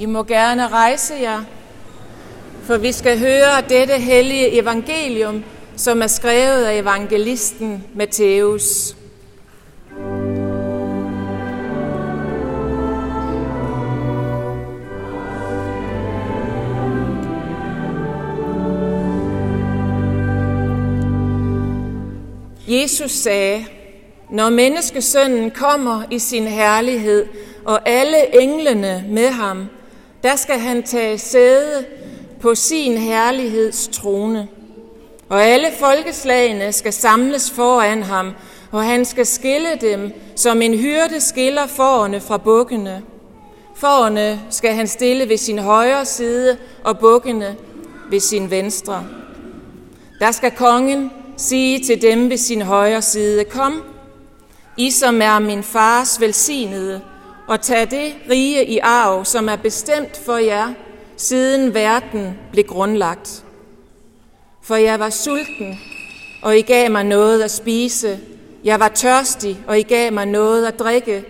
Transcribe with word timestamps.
I 0.00 0.06
må 0.06 0.22
gerne 0.22 0.68
rejse 0.68 1.14
jer, 1.14 1.40
for 2.62 2.76
vi 2.76 2.92
skal 2.92 3.18
høre 3.18 3.60
dette 3.68 3.94
hellige 3.94 4.60
evangelium, 4.60 5.44
som 5.76 6.02
er 6.02 6.06
skrevet 6.06 6.64
af 6.64 6.78
evangelisten 6.78 7.84
Matthæus. 7.94 8.96
Jesus 22.68 23.10
sagde, 23.10 23.64
når 24.30 24.50
menneskesønnen 24.50 25.50
kommer 25.50 26.02
i 26.10 26.18
sin 26.18 26.46
herlighed, 26.46 27.26
og 27.64 27.88
alle 27.88 28.42
englene 28.42 29.04
med 29.08 29.28
ham, 29.28 29.68
der 30.22 30.36
skal 30.36 30.58
han 30.58 30.82
tage 30.82 31.18
sæde 31.18 31.84
på 32.40 32.54
sin 32.54 32.98
herligheds 32.98 33.88
trone. 33.88 34.48
Og 35.28 35.44
alle 35.44 35.68
folkeslagene 35.78 36.72
skal 36.72 36.92
samles 36.92 37.50
foran 37.50 38.02
ham, 38.02 38.32
og 38.70 38.84
han 38.84 39.04
skal 39.04 39.26
skille 39.26 39.68
dem, 39.80 40.12
som 40.36 40.62
en 40.62 40.78
hyrde 40.78 41.20
skiller 41.20 41.66
forerne 41.66 42.20
fra 42.20 42.36
bukkene. 42.36 43.02
Forerne 43.76 44.40
skal 44.50 44.74
han 44.74 44.86
stille 44.86 45.28
ved 45.28 45.36
sin 45.36 45.58
højre 45.58 46.04
side, 46.04 46.56
og 46.84 46.98
bukkene 46.98 47.56
ved 48.10 48.20
sin 48.20 48.50
venstre. 48.50 49.04
Der 50.20 50.30
skal 50.30 50.50
kongen 50.50 51.10
sige 51.36 51.84
til 51.84 52.02
dem 52.02 52.30
ved 52.30 52.36
sin 52.36 52.62
højre 52.62 53.02
side, 53.02 53.44
Kom, 53.44 53.82
I 54.76 54.90
som 54.90 55.22
er 55.22 55.38
min 55.38 55.62
fars 55.62 56.20
velsignede, 56.20 57.00
og 57.50 57.60
tage 57.60 57.86
det 57.86 58.14
rige 58.30 58.66
i 58.66 58.78
arv, 58.78 59.24
som 59.24 59.48
er 59.48 59.56
bestemt 59.56 60.16
for 60.16 60.36
jer, 60.36 60.72
siden 61.16 61.74
verden 61.74 62.38
blev 62.52 62.64
grundlagt. 62.64 63.44
For 64.62 64.76
jeg 64.76 65.00
var 65.00 65.10
sulten, 65.10 65.80
og 66.42 66.58
I 66.58 66.62
gav 66.62 66.90
mig 66.90 67.04
noget 67.04 67.42
at 67.42 67.50
spise. 67.50 68.18
Jeg 68.64 68.80
var 68.80 68.88
tørstig, 68.88 69.58
og 69.66 69.78
I 69.78 69.82
gav 69.82 70.12
mig 70.12 70.26
noget 70.26 70.66
at 70.66 70.78
drikke. 70.78 71.24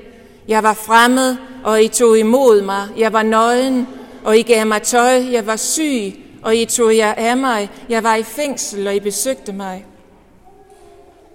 Jeg 0.49 0.63
var 0.63 0.75
fremmed, 0.75 1.37
og 1.65 1.83
I 1.83 1.89
tog 1.89 2.19
imod 2.19 2.63
mig. 2.63 2.89
Jeg 2.97 3.13
var 3.13 3.23
nøgen, 3.23 3.89
og 4.25 4.39
I 4.39 4.43
gav 4.43 4.67
mig 4.67 4.83
tøj. 4.83 5.25
Jeg 5.31 5.47
var 5.47 5.57
syg, 5.57 6.15
og 6.43 6.57
I 6.57 6.65
tog 6.65 6.97
jer 6.97 7.15
af 7.15 7.37
mig. 7.37 7.71
Jeg 7.89 8.03
var 8.03 8.17
i 8.17 8.23
fængsel, 8.23 8.87
og 8.87 8.95
I 8.95 9.01
besøgte 9.01 9.53
mig. 9.53 9.87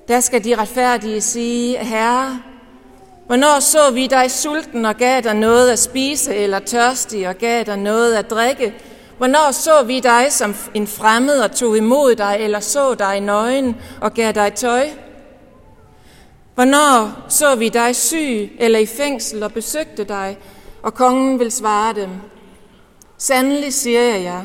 Der 0.07 0.19
skal 0.19 0.43
de 0.43 0.55
retfærdige 0.55 1.21
sige, 1.21 1.77
Herre, 1.77 2.39
hvornår 3.25 3.59
så 3.59 3.91
vi 3.91 4.07
dig 4.07 4.31
sulten 4.31 4.85
og 4.85 4.95
gav 4.95 5.21
dig 5.21 5.33
noget 5.33 5.69
at 5.69 5.79
spise, 5.79 6.35
eller 6.35 6.59
tørstig 6.59 7.27
og 7.27 7.35
gav 7.35 7.63
dig 7.63 7.77
noget 7.77 8.15
at 8.15 8.29
drikke? 8.29 8.73
Hvornår 9.17 9.51
så 9.51 9.83
vi 9.83 9.99
dig 9.99 10.27
som 10.29 10.55
en 10.73 10.87
fremmed 10.87 11.39
og 11.39 11.51
tog 11.51 11.77
imod 11.77 12.15
dig, 12.15 12.37
eller 12.39 12.59
så 12.59 12.93
dig 12.93 13.19
nøgen 13.19 13.75
og 14.01 14.13
gav 14.13 14.31
dig 14.31 14.53
tøj? 14.53 14.89
Hvornår 16.55 17.25
så 17.29 17.55
vi 17.55 17.69
dig 17.69 17.95
syg 17.95 18.51
eller 18.59 18.79
i 18.79 18.85
fængsel 18.85 19.43
og 19.43 19.53
besøgte 19.53 20.03
dig? 20.03 20.37
Og 20.83 20.93
kongen 20.93 21.39
vil 21.39 21.51
svare 21.51 21.93
dem, 21.93 22.09
Sandelig 23.17 23.73
siger 23.73 24.01
jeg 24.01 24.23
jer, 24.23 24.43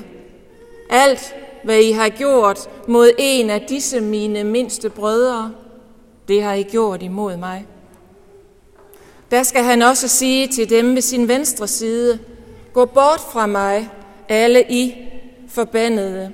alt 0.90 1.34
hvad 1.64 1.78
I 1.78 1.92
har 1.92 2.08
gjort 2.08 2.70
mod 2.88 3.10
en 3.18 3.50
af 3.50 3.60
disse 3.60 4.00
mine 4.00 4.44
mindste 4.44 4.90
brødre, 4.90 5.50
det 6.28 6.42
har 6.42 6.54
I 6.54 6.62
gjort 6.62 7.02
imod 7.02 7.36
mig. 7.36 7.66
Der 9.30 9.42
skal 9.42 9.62
han 9.62 9.82
også 9.82 10.08
sige 10.08 10.46
til 10.46 10.70
dem 10.70 10.94
ved 10.94 11.02
sin 11.02 11.28
venstre 11.28 11.68
side, 11.68 12.18
Gå 12.72 12.84
bort 12.84 13.20
fra 13.32 13.46
mig, 13.46 13.88
alle 14.28 14.64
I 14.68 14.94
forbandede, 15.48 16.32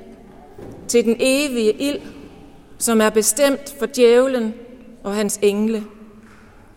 til 0.89 1.05
den 1.05 1.17
evige 1.19 1.73
ild, 1.73 2.01
som 2.79 3.01
er 3.01 3.11
bestemt 3.11 3.75
for 3.79 3.87
djævlen 3.87 4.55
og 5.05 5.15
hans 5.15 5.39
engle. 5.43 5.85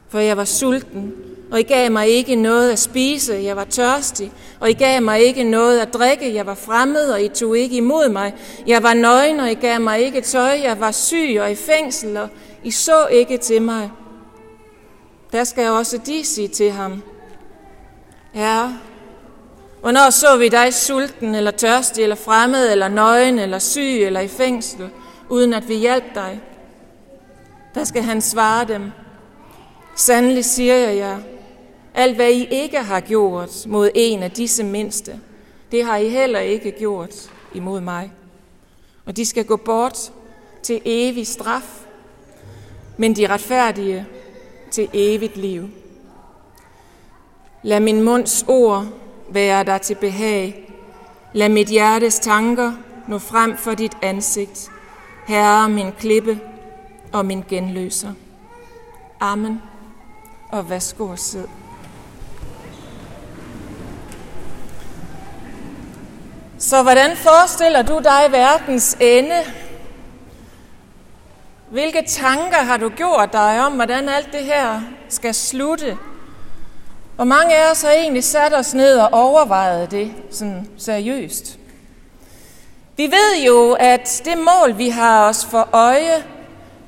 For 0.10 0.20
jeg 0.20 0.38
var 0.38 0.46
sulten, 0.46 1.14
og 1.52 1.60
I 1.60 1.64
gav 1.64 1.92
mig 1.92 2.08
ikke 2.08 2.36
noget 2.36 2.72
at 2.72 2.80
spise, 2.80 3.34
jeg 3.34 3.56
var 3.56 3.64
tørstig, 3.64 4.32
og 4.60 4.70
I 4.70 4.74
gav 4.74 5.02
mig 5.02 5.20
ikke 5.20 5.44
noget 5.44 5.80
at 5.80 5.94
drikke, 5.94 6.36
jeg 6.36 6.46
var 6.46 6.56
fremmed, 6.56 7.10
og 7.10 7.22
I 7.22 7.28
tog 7.28 7.58
ikke 7.58 7.78
imod 7.78 8.10
mig. 8.10 8.34
Jeg 8.68 8.84
var 8.84 8.94
nøgen, 8.94 9.40
og 9.40 9.52
I 9.52 9.54
gav 9.54 9.82
mig 9.82 10.00
ikke 10.00 10.22
tøj, 10.22 10.60
jeg 10.64 10.80
var 10.80 10.92
syg 10.92 11.38
og 11.42 11.52
i 11.52 11.56
fængsel, 11.56 12.18
og 12.18 12.30
I 12.64 12.72
så 12.72 13.08
ikke 13.08 13.38
til 13.38 13.62
mig. 13.62 13.90
Der 15.32 15.44
skal 15.44 15.70
også 15.70 15.98
de 16.06 16.26
sige 16.26 16.48
til 16.48 16.72
ham, 16.72 17.04
Herre, 18.34 18.80
hvornår 19.82 20.10
så 20.10 20.38
vi 20.38 20.50
dig 20.50 20.74
sulten, 20.74 21.36
eller 21.36 21.52
tørstig, 21.52 22.04
eller 22.04 22.16
fremmed, 22.16 22.72
eller 22.72 22.88
nøgen, 22.88 23.40
eller 23.40 23.60
syg, 23.60 24.04
eller 24.04 24.20
i 24.20 24.28
fængsel, 24.28 24.90
uden 25.30 25.54
at 25.54 25.68
vi 25.68 25.76
hjalp 25.76 26.16
dig? 26.16 26.42
Der 27.76 27.84
skal 27.84 28.04
han 28.04 28.22
svare 28.22 28.66
dem, 28.68 28.92
Sandelig 29.96 30.46
siger 30.46 30.76
jeg 30.76 30.98
jer, 30.98 31.20
alt 31.94 32.16
hvad 32.16 32.30
I 32.30 32.48
ikke 32.52 32.78
har 32.78 33.00
gjort 33.00 33.68
mod 33.68 33.90
en 33.96 34.24
af 34.24 34.32
disse 34.32 34.64
mindste, 34.64 35.20
det 35.72 35.86
har 35.86 35.98
I 35.98 36.10
heller 36.10 36.40
ikke 36.40 36.72
gjort 36.72 37.32
imod 37.54 37.82
mig. 37.82 38.12
Og 39.06 39.18
de 39.18 39.26
skal 39.26 39.46
gå 39.46 39.56
bort 39.56 40.12
til 40.64 40.82
evig 40.86 41.28
straf, 41.28 41.86
men 42.98 43.16
de 43.16 43.28
retfærdige 43.28 44.08
til 44.72 44.90
evigt 44.94 45.38
liv. 45.38 45.70
Lad 47.64 47.80
min 47.80 48.04
munds 48.04 48.46
ord 48.48 48.86
være 49.30 49.64
der 49.64 49.78
til 49.78 49.96
behag. 49.96 50.74
Lad 51.34 51.50
mit 51.50 51.68
hjertes 51.68 52.20
tanker 52.20 52.72
nå 53.08 53.20
frem 53.20 53.58
for 53.58 53.74
dit 53.74 53.98
ansigt. 54.02 54.72
Herre, 55.28 55.70
min 55.70 55.92
klippe 56.00 56.40
og 57.12 57.26
min 57.26 57.44
genløser. 57.50 58.14
Amen. 59.20 59.62
Og 60.52 60.70
værsgo 60.70 61.08
og 61.08 61.20
sid. 61.20 61.46
Så 66.58 66.84
hvordan 66.84 67.18
forestiller 67.18 67.82
du 67.82 68.00
dig 68.04 68.32
verdens 68.32 68.98
ende? 69.00 69.36
Hvilke 71.72 72.04
tanker 72.08 72.58
har 72.58 72.78
du 72.78 72.90
gjort 72.90 73.34
dig 73.34 73.66
om, 73.66 73.74
hvordan 73.74 74.10
alt 74.10 74.30
det 74.32 74.44
her 74.44 74.82
skal 75.10 75.34
slutte? 75.34 75.98
Hvor 77.16 77.26
mange 77.26 77.56
af 77.56 77.72
os 77.72 77.82
har 77.82 77.92
egentlig 77.92 78.24
sat 78.24 78.54
os 78.54 78.74
ned 78.74 78.98
og 78.98 79.10
overvejet 79.14 79.92
det 79.92 80.14
sådan 80.32 80.70
seriøst? 80.78 81.60
Vi 82.98 83.04
ved 83.04 83.46
jo, 83.46 83.74
at 83.80 84.22
det 84.26 84.38
mål, 84.38 84.78
vi 84.78 84.90
har 84.90 85.30
os 85.30 85.46
for 85.46 85.70
øje, 85.74 86.24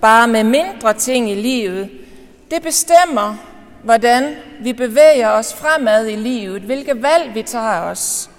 bare 0.02 0.28
med 0.28 0.44
mindre 0.44 0.94
ting 0.94 1.32
i 1.32 1.36
livet, 1.36 1.90
det 2.52 2.62
bestemmer, 2.62 3.36
hvordan 3.84 4.36
vi 4.62 4.74
bevæger 4.74 5.30
os 5.30 5.54
fremad 5.54 6.08
i 6.08 6.16
livet, 6.16 6.62
hvilke 6.62 7.02
valg 7.02 7.36
vi 7.36 7.44
tager 7.44 7.82
os. 7.82 8.30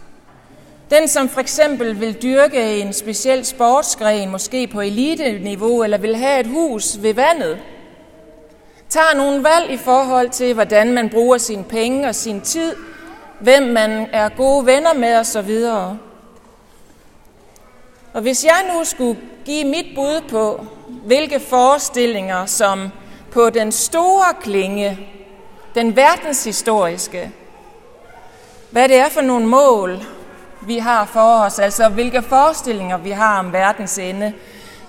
Den, 0.92 1.08
som 1.08 1.28
for 1.28 1.40
eksempel 1.40 2.00
vil 2.00 2.22
dyrke 2.22 2.80
en 2.80 2.92
speciel 2.92 3.44
sportsgren, 3.44 4.30
måske 4.30 4.66
på 4.66 4.80
elite-niveau, 4.80 5.82
eller 5.82 5.98
vil 5.98 6.16
have 6.16 6.40
et 6.40 6.46
hus 6.46 6.98
ved 7.02 7.14
vandet, 7.14 7.58
tager 8.88 9.16
nogle 9.16 9.44
valg 9.44 9.70
i 9.70 9.76
forhold 9.76 10.30
til, 10.30 10.54
hvordan 10.54 10.92
man 10.92 11.10
bruger 11.10 11.38
sine 11.38 11.64
penge 11.64 12.08
og 12.08 12.14
sin 12.14 12.40
tid, 12.40 12.76
hvem 13.40 13.62
man 13.62 14.06
er 14.12 14.28
gode 14.28 14.66
venner 14.66 14.92
med 14.94 15.16
osv. 15.16 15.50
Og 18.12 18.22
hvis 18.22 18.44
jeg 18.44 18.72
nu 18.74 18.84
skulle 18.84 19.20
give 19.44 19.64
mit 19.64 19.86
bud 19.94 20.20
på, 20.30 20.66
hvilke 20.88 21.40
forestillinger, 21.40 22.46
som 22.46 22.88
på 23.30 23.50
den 23.50 23.72
store 23.72 24.34
klinge, 24.42 24.98
den 25.74 25.96
verdenshistoriske, 25.96 27.32
hvad 28.70 28.88
det 28.88 28.96
er 28.96 29.08
for 29.08 29.20
nogle 29.20 29.46
mål, 29.46 30.02
vi 30.66 30.78
har 30.78 31.04
for 31.04 31.44
os, 31.44 31.58
altså 31.58 31.88
hvilke 31.88 32.22
forestillinger 32.22 32.96
vi 32.96 33.10
har 33.10 33.38
om 33.38 33.52
verdens 33.52 33.98
ende, 33.98 34.32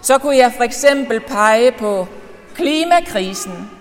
så 0.01 0.17
kunne 0.17 0.37
jeg 0.37 0.53
for 0.57 0.63
eksempel 0.63 1.19
pege 1.19 1.71
på 1.71 2.07
klimakrisen. 2.55 3.71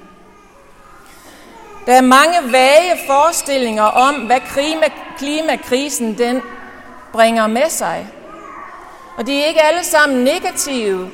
Der 1.87 1.93
er 1.93 2.01
mange 2.01 2.53
vage 2.53 2.99
forestillinger 3.07 3.83
om, 3.83 4.15
hvad 4.15 4.41
klima, 4.41 4.87
klimakrisen 5.19 6.19
den 6.19 6.43
bringer 7.13 7.47
med 7.47 7.69
sig. 7.69 8.07
Og 9.17 9.27
de 9.27 9.43
er 9.43 9.47
ikke 9.47 9.63
alle 9.63 9.85
sammen 9.85 10.25
negative. 10.25 11.11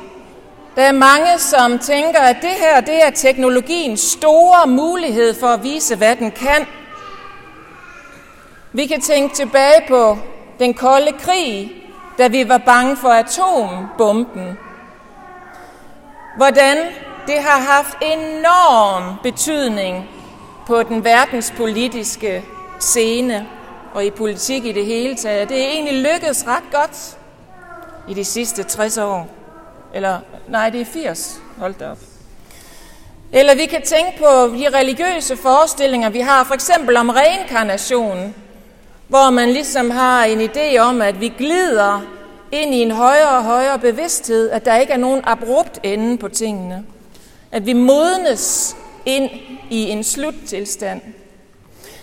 Der 0.77 0.83
er 0.83 0.93
mange, 0.93 1.39
som 1.39 1.79
tænker, 1.79 2.21
at 2.21 2.37
det 2.43 2.51
her 2.51 2.81
det 2.81 3.07
er 3.07 3.11
teknologiens 3.11 4.01
store 4.01 4.67
mulighed 4.67 5.41
for 5.41 5.47
at 5.47 5.63
vise, 5.63 5.97
hvad 5.97 6.17
den 6.17 6.31
kan. 6.31 6.67
Vi 8.73 8.87
kan 8.87 9.01
tænke 9.01 9.35
tilbage 9.35 9.83
på 9.89 10.19
den 10.59 10.75
kolde 10.75 11.13
krig, 11.13 11.73
da 12.19 12.29
vi 12.29 12.49
var 12.49 12.59
bange 12.59 12.97
for 12.97 13.09
atombomben. 13.09 14.59
Hvordan 16.37 16.77
det 17.27 17.43
har 17.43 17.61
haft 17.61 17.97
enorm 18.03 19.15
betydning 19.23 20.09
på 20.67 20.83
den 20.83 21.05
verdenspolitiske 21.05 22.45
scene. 22.81 23.47
og 23.95 24.05
i 24.05 24.11
politik 24.11 24.65
i 24.65 24.73
det 24.73 24.87
hele 24.87 25.17
taget. 25.17 25.49
Det 25.49 25.65
er 25.65 25.69
egentlig 25.69 26.13
lykkedes 26.13 26.47
ret 26.47 26.63
godt 26.73 27.19
i 28.09 28.15
de 28.15 28.25
sidste 28.25 28.63
60 28.63 28.99
år. 28.99 29.29
Eller, 29.95 30.19
nej, 30.49 30.71
det 30.71 30.81
er 30.81 30.85
80. 30.85 31.41
Hold 31.59 31.75
da 31.75 31.91
op. 31.91 31.99
Eller 33.33 33.55
vi 33.55 33.67
kan 33.67 33.83
tænke 33.83 34.19
på 34.19 34.57
de 34.57 34.69
religiøse 34.79 35.37
forestillinger, 35.37 36.11
vi 36.11 36.21
har, 36.21 36.45
for 36.45 36.55
eksempel 36.55 36.97
om 36.97 37.11
reinkarnation, 37.11 38.35
hvor 39.09 39.31
man 39.31 39.49
ligesom 39.49 39.91
har 39.91 40.25
en 40.25 40.41
idé 40.41 40.79
om, 40.79 41.03
at 41.03 41.21
vi 41.21 41.29
glider 41.39 42.03
ind 42.53 42.75
i 42.75 42.83
en 42.83 42.91
højere 42.91 43.37
og 43.37 43.45
højere 43.45 43.79
bevidsthed, 43.79 44.51
at 44.51 44.65
der 44.65 44.77
ikke 44.77 44.93
er 44.93 44.97
nogen 44.97 45.21
abrupt 45.25 45.81
ende 45.83 46.19
på 46.19 46.29
tingene. 46.29 46.85
At 47.53 47.67
vi 47.67 47.73
modnes 47.73 48.77
ind 49.07 49.31
i 49.71 49.89
en 49.91 50.05
sluttilstand. 50.05 51.01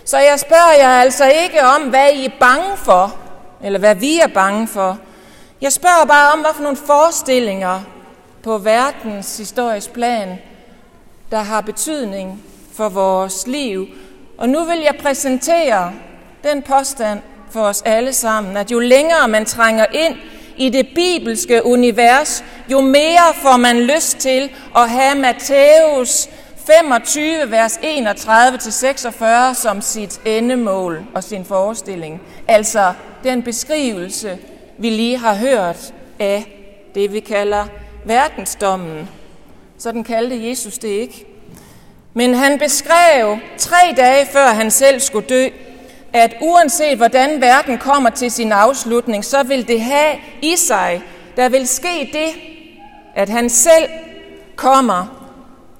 Så 0.04 0.18
jeg 0.18 0.40
spørger 0.40 0.72
jer 0.78 1.00
altså 1.00 1.24
ikke 1.24 1.62
om, 1.62 1.82
hvad 1.82 2.12
I 2.12 2.24
er 2.24 2.30
bange 2.40 2.76
for, 2.76 3.16
eller 3.64 3.78
hvad 3.78 3.94
vi 3.94 4.18
er 4.18 4.26
bange 4.26 4.68
for. 4.68 4.98
Jeg 5.60 5.72
spørger 5.72 6.06
bare 6.06 6.32
om, 6.32 6.40
hvad 6.40 6.50
for 6.54 6.62
nogle 6.62 6.76
forestillinger 6.76 7.80
på 8.42 8.58
verdens 8.58 9.36
historisk 9.38 9.92
plan, 9.92 10.38
der 11.30 11.38
har 11.38 11.60
betydning 11.60 12.42
for 12.72 12.88
vores 12.88 13.46
liv. 13.46 13.86
Og 14.38 14.48
nu 14.48 14.64
vil 14.64 14.78
jeg 14.78 14.94
præsentere 15.02 15.92
den 16.46 16.62
påstand 16.62 17.20
for 17.50 17.60
os 17.60 17.82
alle 17.82 18.12
sammen, 18.12 18.56
at 18.56 18.72
jo 18.72 18.78
længere 18.78 19.28
man 19.28 19.44
trænger 19.44 19.86
ind 19.92 20.16
i 20.56 20.68
det 20.68 20.88
bibelske 20.94 21.66
univers, 21.66 22.44
jo 22.72 22.80
mere 22.80 23.34
får 23.42 23.56
man 23.56 23.80
lyst 23.80 24.18
til 24.18 24.50
at 24.76 24.90
have 24.90 25.14
Matthæus 25.14 26.28
25, 26.66 27.50
vers 27.50 27.76
31-46 27.76 29.54
som 29.54 29.80
sit 29.80 30.20
endemål 30.24 31.04
og 31.14 31.24
sin 31.24 31.44
forestilling. 31.44 32.22
Altså 32.48 32.92
den 33.24 33.42
beskrivelse, 33.42 34.38
vi 34.78 34.90
lige 34.90 35.18
har 35.18 35.34
hørt 35.34 35.94
af 36.18 36.44
det, 36.94 37.12
vi 37.12 37.20
kalder 37.20 37.66
verdensdommen. 38.04 39.08
Sådan 39.78 40.04
kaldte 40.04 40.48
Jesus 40.48 40.78
det 40.78 40.88
ikke. 40.88 41.26
Men 42.14 42.34
han 42.34 42.58
beskrev 42.58 43.38
tre 43.58 43.94
dage 43.96 44.26
før 44.26 44.46
han 44.46 44.70
selv 44.70 45.00
skulle 45.00 45.28
dø, 45.28 45.48
at 46.16 46.36
uanset 46.40 46.96
hvordan 46.96 47.40
verden 47.40 47.78
kommer 47.78 48.10
til 48.10 48.30
sin 48.30 48.52
afslutning, 48.52 49.24
så 49.24 49.42
vil 49.42 49.68
det 49.68 49.80
have 49.80 50.16
i 50.42 50.56
sig, 50.56 51.02
der 51.36 51.48
vil 51.48 51.68
ske 51.68 52.10
det, 52.12 52.28
at 53.14 53.28
han 53.28 53.50
selv 53.50 53.88
kommer 54.56 55.28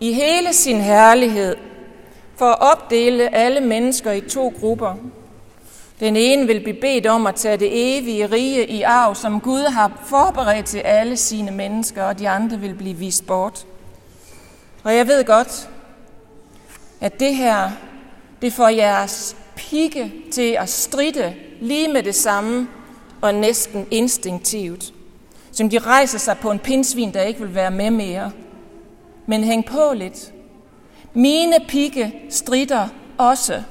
i 0.01 0.13
hele 0.13 0.53
sin 0.53 0.81
herlighed 0.81 1.57
for 2.37 2.47
at 2.47 2.61
opdele 2.61 3.35
alle 3.35 3.61
mennesker 3.61 4.13
i 4.13 4.21
to 4.21 4.55
grupper. 4.61 4.95
Den 6.01 6.17
ene 6.17 6.47
vil 6.47 6.61
blive 6.61 6.81
bedt 6.81 7.07
om 7.07 7.27
at 7.27 7.35
tage 7.35 7.57
det 7.57 7.99
evige 7.99 8.27
rige 8.27 8.67
i 8.67 8.83
arv, 8.83 9.15
som 9.15 9.41
Gud 9.41 9.71
har 9.71 9.93
forberedt 10.07 10.67
til 10.67 10.79
alle 10.79 11.17
sine 11.17 11.51
mennesker, 11.51 12.03
og 12.03 12.19
de 12.19 12.29
andre 12.29 12.59
vil 12.59 12.75
blive 12.75 12.97
vist 12.97 13.27
bort. 13.27 13.67
Og 14.85 14.97
jeg 14.97 15.07
ved 15.07 15.25
godt, 15.25 15.69
at 17.01 17.21
det 17.21 17.35
her, 17.35 17.71
det 18.43 18.53
får 18.53 18.69
jeres 18.69 19.37
pigge 19.57 20.13
til 20.33 20.57
at 20.61 20.69
stride 20.69 21.35
lige 21.61 21.93
med 21.93 22.03
det 22.03 22.15
samme 22.15 22.69
og 23.21 23.35
næsten 23.35 23.87
instinktivt. 23.91 24.93
Som 25.53 25.71
de 25.71 25.79
rejser 25.79 26.19
sig 26.19 26.39
på 26.39 26.51
en 26.51 26.59
pindsvin, 26.59 27.15
der 27.15 27.23
ikke 27.23 27.41
vil 27.41 27.55
være 27.55 27.71
med 27.71 27.91
mere. 27.91 28.33
Men 29.27 29.45
hæng 29.45 29.65
på 29.67 29.93
lidt. 29.95 30.33
Mine 31.15 31.57
pigge 31.69 32.15
strider 32.31 32.89
også. 33.19 33.63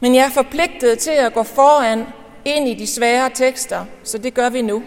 Men 0.00 0.14
jeg 0.14 0.24
er 0.24 0.30
forpligtet 0.30 0.98
til 0.98 1.10
at 1.10 1.34
gå 1.34 1.42
foran 1.42 2.04
ind 2.44 2.68
i 2.68 2.74
de 2.74 2.86
svære 2.86 3.30
tekster, 3.34 3.84
så 4.04 4.18
det 4.18 4.34
gør 4.34 4.50
vi 4.50 4.62
nu. 4.62 4.82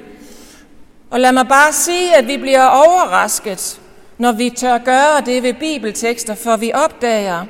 Og 1.10 1.20
lad 1.20 1.32
mig 1.32 1.48
bare 1.48 1.74
sige, 1.74 2.16
at 2.16 2.28
vi 2.28 2.38
bliver 2.38 2.66
overrasket, 2.66 3.82
når 4.18 4.32
vi 4.32 4.50
tør 4.50 4.78
gøre 4.78 5.22
det 5.26 5.44
ved 5.44 5.54
bibeltekster, 5.54 6.36
for 6.36 6.58
vi 6.58 6.72
opdager, 6.74 7.46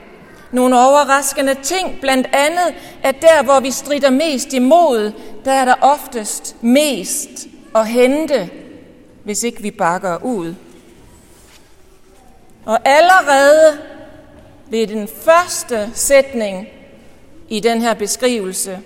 nogle 0.52 0.80
overraskende 0.80 1.56
ting, 1.64 1.98
blandt 2.02 2.28
andet, 2.34 2.76
at 3.04 3.22
der, 3.22 3.44
hvor 3.44 3.60
vi 3.60 3.72
strider 3.72 4.10
mest 4.10 4.54
imod, 4.54 5.12
der 5.46 5.52
er 5.52 5.66
der 5.66 5.76
oftest 5.82 6.56
mest 6.62 7.30
at 7.76 7.88
hente, 7.88 8.50
hvis 9.24 9.44
ikke 9.44 9.62
vi 9.62 9.72
bakker 9.72 10.24
ud. 10.24 10.56
Og 12.66 12.80
allerede 12.86 13.78
ved 14.70 14.88
den 14.88 15.08
første 15.26 15.90
sætning 15.94 16.68
i 17.50 17.60
den 17.60 17.82
her 17.82 17.94
beskrivelse, 17.94 18.80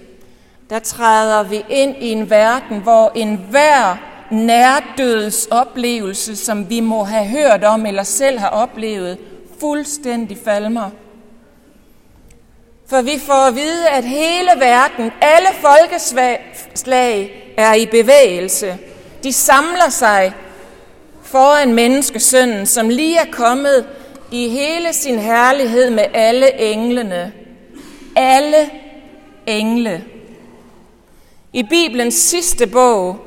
der 0.70 0.80
træder 0.80 1.44
vi 1.44 1.66
ind 1.70 1.96
i 2.00 2.12
en 2.12 2.30
verden, 2.30 2.80
hvor 2.80 3.12
enhver 3.16 3.98
nærdøds 4.32 5.46
oplevelse, 5.46 6.36
som 6.36 6.70
vi 6.70 6.80
må 6.80 7.04
have 7.04 7.26
hørt 7.26 7.64
om 7.64 7.86
eller 7.86 8.04
selv 8.04 8.40
har 8.40 8.50
oplevet, 8.50 9.18
fuldstændig 9.60 10.38
falmer. 10.46 10.90
For 12.88 13.02
vi 13.02 13.20
får 13.20 13.48
at 13.48 13.56
vide, 13.56 13.90
at 13.90 14.04
hele 14.04 14.50
verden, 14.60 15.12
alle 15.22 15.48
folkeslag 15.62 17.54
er 17.58 17.74
i 17.74 17.86
bevægelse. 17.86 18.78
De 19.24 19.34
samler 19.34 19.90
sig 19.90 20.34
foran 21.24 21.74
menneskesønnen, 21.74 22.66
som 22.66 22.90
lige 22.90 23.18
er 23.18 23.32
kommet 23.32 23.86
i 24.32 24.50
hele 24.50 24.94
sin 24.94 25.20
herlighed 25.20 25.90
med 25.90 26.04
alle 26.14 26.62
englene. 26.62 27.34
Alle 28.16 28.70
engle. 29.46 30.04
I 31.54 31.64
Bibelens 31.64 32.16
sidste 32.16 32.68
bog, 32.68 33.18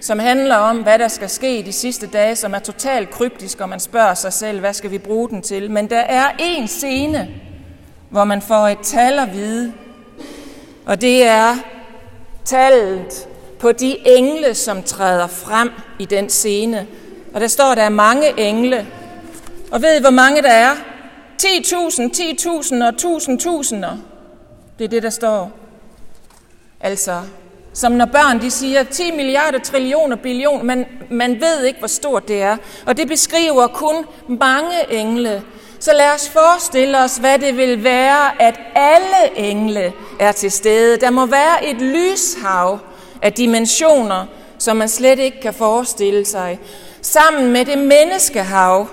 som 0.00 0.18
handler 0.18 0.56
om, 0.56 0.78
hvad 0.78 0.98
der 0.98 1.08
skal 1.08 1.28
ske 1.28 1.58
i 1.58 1.62
de 1.62 1.72
sidste 1.72 2.06
dage, 2.06 2.36
som 2.36 2.54
er 2.54 2.58
totalt 2.58 3.10
kryptisk, 3.10 3.60
og 3.60 3.68
man 3.68 3.80
spørger 3.80 4.14
sig 4.14 4.32
selv, 4.32 4.60
hvad 4.60 4.72
skal 4.72 4.90
vi 4.90 4.98
bruge 4.98 5.28
den 5.28 5.42
til? 5.42 5.70
Men 5.70 5.90
der 5.90 6.00
er 6.00 6.26
en 6.38 6.68
scene, 6.68 7.28
hvor 8.10 8.24
man 8.24 8.42
får 8.42 8.68
et 8.68 8.78
tal 8.82 9.18
at 9.18 9.32
vide, 9.32 9.72
og 10.86 11.00
det 11.00 11.22
er 11.22 11.56
tallet 12.44 13.28
på 13.58 13.72
de 13.72 13.96
engle, 14.08 14.54
som 14.54 14.82
træder 14.82 15.26
frem 15.26 15.70
i 15.98 16.04
den 16.04 16.30
scene. 16.30 16.86
Og 17.34 17.40
der 17.40 17.46
står, 17.46 17.74
der 17.74 17.82
er 17.82 17.88
mange 17.88 18.40
engle. 18.40 18.86
Og 19.70 19.82
ved 19.82 19.96
I, 19.98 20.00
hvor 20.00 20.10
mange 20.10 20.42
der 20.42 20.50
er? 20.52 20.74
10.000, 21.42 21.46
10.000 22.72 22.84
og 22.84 23.16
1.000 23.16 23.38
tusinder. 23.38 23.96
Det 24.78 24.84
er 24.84 24.88
det, 24.88 25.02
der 25.02 25.10
står. 25.10 25.50
Altså, 26.80 27.20
som 27.72 27.92
når 27.92 28.06
børn 28.06 28.40
de 28.40 28.50
siger 28.50 28.82
10 28.82 29.10
milliarder, 29.10 29.58
trillioner, 29.58 30.16
billioner, 30.16 30.64
men 30.64 30.84
man 31.10 31.40
ved 31.40 31.64
ikke, 31.64 31.78
hvor 31.78 31.88
stort 31.88 32.28
det 32.28 32.42
er. 32.42 32.56
Og 32.86 32.96
det 32.96 33.08
beskriver 33.08 33.66
kun 33.66 34.04
mange 34.28 34.92
engle. 34.92 35.42
Så 35.80 35.92
lad 35.92 36.14
os 36.14 36.28
forestille 36.28 36.98
os, 36.98 37.16
hvad 37.16 37.38
det 37.38 37.56
vil 37.56 37.84
være, 37.84 38.42
at 38.42 38.60
alle 38.74 39.36
engle 39.36 39.92
er 40.20 40.32
til 40.32 40.50
stede. 40.50 40.96
Der 40.96 41.10
må 41.10 41.26
være 41.26 41.66
et 41.66 41.76
lyshav 41.76 42.78
af 43.22 43.32
dimensioner, 43.32 44.26
som 44.58 44.76
man 44.76 44.88
slet 44.88 45.18
ikke 45.18 45.40
kan 45.40 45.54
forestille 45.54 46.24
sig. 46.24 46.60
Sammen 47.02 47.52
med 47.52 47.64
det 47.64 47.78
menneskehav, 47.78 48.88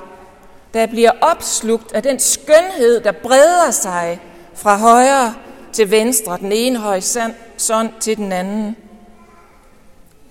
der 0.73 0.85
bliver 0.85 1.11
opslugt 1.21 1.93
af 1.93 2.03
den 2.03 2.19
skønhed, 2.19 3.01
der 3.01 3.11
breder 3.11 3.71
sig 3.71 4.19
fra 4.55 4.77
højre 4.77 5.33
til 5.73 5.91
venstre, 5.91 6.37
den 6.37 6.51
ene 6.51 6.79
horisont 6.79 7.99
til 7.99 8.17
den 8.17 8.31
anden. 8.31 8.75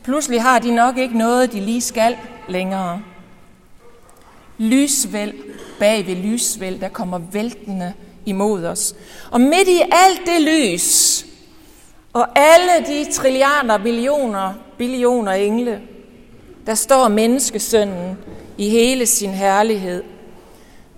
Pludselig 0.04 0.42
har 0.42 0.58
de 0.58 0.74
nok 0.74 0.98
ikke 0.98 1.18
noget, 1.18 1.52
de 1.52 1.60
lige 1.60 1.80
skal 1.80 2.16
længere. 2.48 3.02
Lysvæld 4.58 5.34
bag 5.78 6.06
ved 6.06 6.16
lysvæld, 6.16 6.80
der 6.80 6.88
kommer 6.88 7.18
væltende 7.32 7.92
imod 8.26 8.64
os. 8.64 8.94
Og 9.30 9.40
midt 9.40 9.68
i 9.68 9.80
alt 9.80 10.20
det 10.26 10.40
lys, 10.40 11.24
og 12.12 12.38
alle 12.38 12.86
de 12.86 13.12
trilliarder, 13.12 13.78
billioner, 13.78 14.52
billioner 14.78 15.32
engle, 15.32 15.80
der 16.66 16.74
står 16.74 17.08
menneskesønnen 17.08 18.18
i 18.58 18.68
hele 18.68 19.06
sin 19.06 19.30
herlighed. 19.30 20.02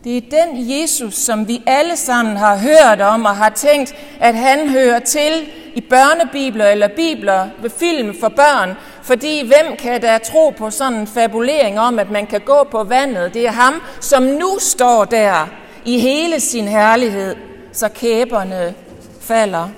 Det 0.05 0.17
er 0.17 0.21
den 0.21 0.71
Jesus, 0.71 1.15
som 1.15 1.49
vi 1.49 1.63
alle 1.67 1.97
sammen 1.97 2.37
har 2.37 2.57
hørt 2.57 3.01
om 3.01 3.25
og 3.25 3.37
har 3.37 3.51
tænkt, 3.51 3.95
at 4.21 4.35
han 4.35 4.69
hører 4.69 4.99
til 4.99 5.33
i 5.75 5.81
børnebibler 5.81 6.67
eller 6.67 6.89
bibler 6.89 7.49
ved 7.63 7.71
film 7.71 8.21
for 8.21 8.29
børn. 8.29 8.75
Fordi 9.07 9.47
hvem 9.47 9.77
kan 9.77 10.01
da 10.01 10.19
tro 10.19 10.51
på 10.51 10.71
sådan 10.71 10.95
en 10.95 11.07
fabulering 11.07 11.81
om, 11.81 11.99
at 11.99 12.11
man 12.11 12.27
kan 12.27 12.41
gå 12.41 12.65
på 12.71 12.85
vandet? 12.85 13.35
Det 13.35 13.47
er 13.47 13.51
ham, 13.53 13.83
som 14.01 14.23
nu 14.23 14.59
står 14.59 15.05
der 15.05 15.49
i 15.85 15.99
hele 15.99 16.41
sin 16.41 16.69
herlighed, 16.69 17.37
så 17.73 17.89
kæberne 17.89 18.75
falder. 19.21 19.69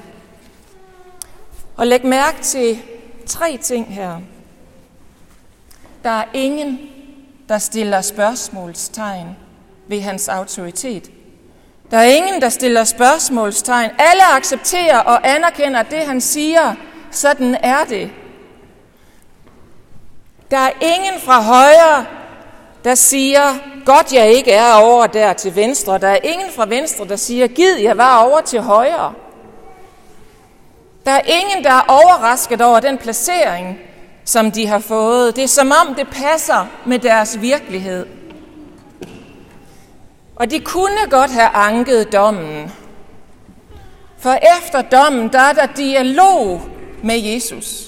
Og 1.76 1.87
læg 1.87 2.06
mærke 2.06 2.42
til 2.42 2.78
tre 3.26 3.58
ting 3.62 3.94
her. 3.94 4.16
Der 6.04 6.11
er 6.11 6.25
ingen, 6.32 6.80
der 7.49 7.58
stiller 7.58 8.00
spørgsmålstegn 8.00 9.37
ved 9.88 10.00
hans 10.00 10.28
autoritet. 10.28 11.11
Der 11.90 11.97
er 11.97 12.04
ingen, 12.04 12.42
der 12.42 12.49
stiller 12.49 12.85
spørgsmålstegn. 12.85 13.90
Alle 13.99 14.23
accepterer 14.37 14.99
og 14.99 15.28
anerkender 15.28 15.82
det, 15.82 15.99
han 15.99 16.20
siger. 16.20 16.75
Sådan 17.11 17.54
er 17.54 17.85
det. 17.88 18.11
Der 20.50 20.58
er 20.58 20.70
ingen 20.80 21.20
fra 21.20 21.42
højre, 21.42 22.06
der 22.84 22.94
siger, 22.94 23.58
godt 23.84 24.12
jeg 24.12 24.32
ikke 24.32 24.52
er 24.52 24.74
over 24.74 25.06
der 25.06 25.32
til 25.32 25.56
venstre. 25.56 25.98
Der 25.98 26.08
er 26.08 26.18
ingen 26.24 26.50
fra 26.56 26.66
venstre, 26.66 27.08
der 27.08 27.16
siger, 27.16 27.46
gid 27.46 27.76
jeg 27.76 27.98
var 27.98 28.24
over 28.24 28.40
til 28.40 28.60
højre. 28.60 29.12
Der 31.04 31.10
er 31.12 31.20
ingen, 31.20 31.64
der 31.64 31.72
er 31.72 31.84
overrasket 31.88 32.60
over 32.60 32.80
den 32.80 32.98
placering, 32.98 33.78
som 34.24 34.50
de 34.50 34.66
har 34.66 34.78
fået. 34.78 35.36
Det 35.36 35.44
er 35.44 35.48
som 35.48 35.72
om, 35.86 35.94
det 35.94 36.08
passer 36.08 36.66
med 36.86 36.98
deres 36.98 37.40
virkelighed. 37.40 38.06
Og 40.36 40.50
de 40.50 40.60
kunne 40.60 41.10
godt 41.10 41.30
have 41.30 41.48
anket 41.48 42.12
dommen. 42.12 42.72
For 44.18 44.38
efter 44.58 44.82
dommen, 44.82 45.28
der 45.32 45.40
er 45.40 45.52
der 45.52 45.66
dialog 45.66 46.60
med 47.02 47.18
Jesus. 47.18 47.88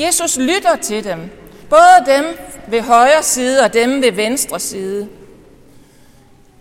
Jesus 0.00 0.38
lytter 0.38 0.76
til 0.76 1.04
dem. 1.04 1.30
Både 1.70 2.04
dem 2.06 2.24
ved 2.66 2.80
højre 2.80 3.22
side 3.22 3.64
og 3.64 3.72
dem 3.72 4.02
ved 4.02 4.12
venstre 4.12 4.60
side. 4.60 5.08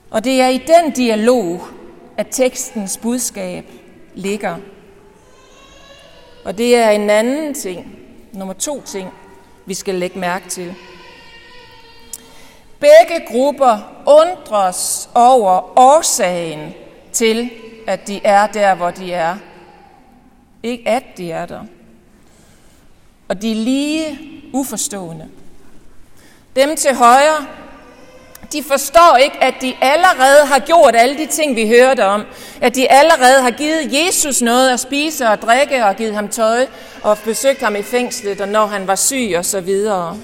Og 0.09 0.23
det 0.23 0.41
er 0.41 0.47
i 0.47 0.57
den 0.57 0.91
dialog, 0.91 1.61
at 2.17 2.27
tekstens 2.31 2.97
budskab 2.97 3.65
ligger. 4.13 4.55
Og 6.45 6.57
det 6.57 6.75
er 6.75 6.89
en 6.89 7.09
anden 7.09 7.53
ting, 7.53 7.99
nummer 8.33 8.53
to 8.53 8.81
ting, 8.81 9.09
vi 9.65 9.73
skal 9.73 9.95
lægge 9.95 10.19
mærke 10.19 10.49
til. 10.49 10.75
Begge 12.79 13.25
grupper 13.27 14.03
undres 14.07 15.09
over 15.15 15.79
årsagen 15.79 16.73
til, 17.11 17.49
at 17.87 18.07
de 18.07 18.21
er 18.23 18.47
der, 18.47 18.75
hvor 18.75 18.91
de 18.91 19.13
er. 19.13 19.37
Ikke 20.63 20.87
at 20.87 21.03
de 21.17 21.31
er 21.31 21.45
der. 21.45 21.63
Og 23.29 23.41
de 23.41 23.51
er 23.51 23.55
lige 23.55 24.19
uforstående. 24.53 25.27
Dem 26.55 26.75
til 26.75 26.95
højre, 26.95 27.45
de 28.53 28.63
forstår 28.63 29.17
ikke, 29.17 29.43
at 29.43 29.53
de 29.61 29.75
allerede 29.81 30.45
har 30.45 30.59
gjort 30.59 30.95
alle 30.95 31.17
de 31.17 31.25
ting, 31.25 31.55
vi 31.55 31.67
hørte 31.67 32.05
om. 32.05 32.25
At 32.61 32.75
de 32.75 32.91
allerede 32.91 33.41
har 33.41 33.51
givet 33.51 33.93
Jesus 33.93 34.41
noget 34.41 34.69
at 34.69 34.79
spise 34.79 35.27
og 35.27 35.41
drikke 35.41 35.85
og 35.85 35.95
givet 35.95 36.15
ham 36.15 36.27
tøj 36.27 36.67
og 37.03 37.17
besøgt 37.25 37.61
ham 37.61 37.75
i 37.75 37.81
fængslet, 37.81 38.41
og 38.41 38.47
når 38.47 38.65
han 38.65 38.87
var 38.87 38.95
syg 38.95 39.33
og 39.37 39.45
så 39.45 39.61
videre. 39.61 40.17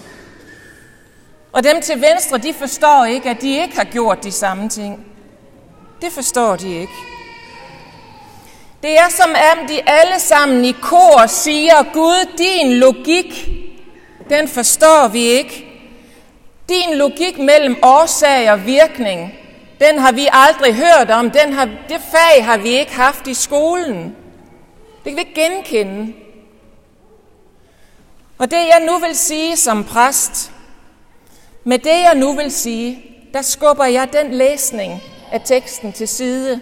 Og 1.52 1.64
dem 1.64 1.82
til 1.82 2.02
venstre, 2.02 2.38
de 2.38 2.54
forstår 2.54 3.06
ikke, 3.06 3.30
at 3.30 3.42
de 3.42 3.62
ikke 3.62 3.76
har 3.76 3.84
gjort 3.84 4.24
de 4.24 4.32
samme 4.32 4.70
ting. 4.70 5.06
Det 6.02 6.12
forstår 6.12 6.56
de 6.56 6.74
ikke. 6.74 7.15
Det 8.86 8.98
er 8.98 9.10
som 9.10 9.30
om 9.30 9.68
de 9.68 9.90
alle 9.90 10.20
sammen 10.20 10.66
i 10.66 10.72
kor 10.72 11.28
siger, 11.28 11.94
Gud, 11.94 12.38
din 12.38 12.74
logik, 12.74 13.50
den 14.30 14.48
forstår 14.48 15.08
vi 15.08 15.20
ikke. 15.20 15.66
Din 16.70 16.98
logik 16.98 17.38
mellem 17.38 17.78
årsag 17.84 18.52
og 18.52 18.66
virkning, 18.66 19.34
den 19.80 20.00
har 20.00 20.12
vi 20.12 20.28
aldrig 20.32 20.76
hørt 20.76 21.12
om. 21.12 21.32
Den 21.32 21.54
har, 21.54 21.66
det 21.66 22.02
fag 22.12 22.46
har 22.46 22.58
vi 22.58 22.70
ikke 22.70 22.94
haft 22.94 23.28
i 23.28 23.34
skolen. 23.34 24.16
Det 25.04 25.04
kan 25.04 25.16
vi 25.16 25.20
ikke 25.20 25.42
genkende. 25.42 26.14
Og 28.38 28.52
det 28.52 28.58
jeg 28.58 28.84
nu 28.86 28.98
vil 28.98 29.16
sige 29.16 29.58
som 29.58 29.84
præst, 29.84 30.52
med 31.64 31.80
det 31.80 32.00
jeg 32.04 32.16
nu 32.16 32.34
vil 32.34 32.52
sige, 32.52 33.06
der 33.34 33.42
skubber 33.42 33.86
jeg 33.86 34.14
den 34.14 34.34
læsning 34.34 35.02
af 35.32 35.42
teksten 35.46 35.94
til 35.94 36.08
side, 36.08 36.62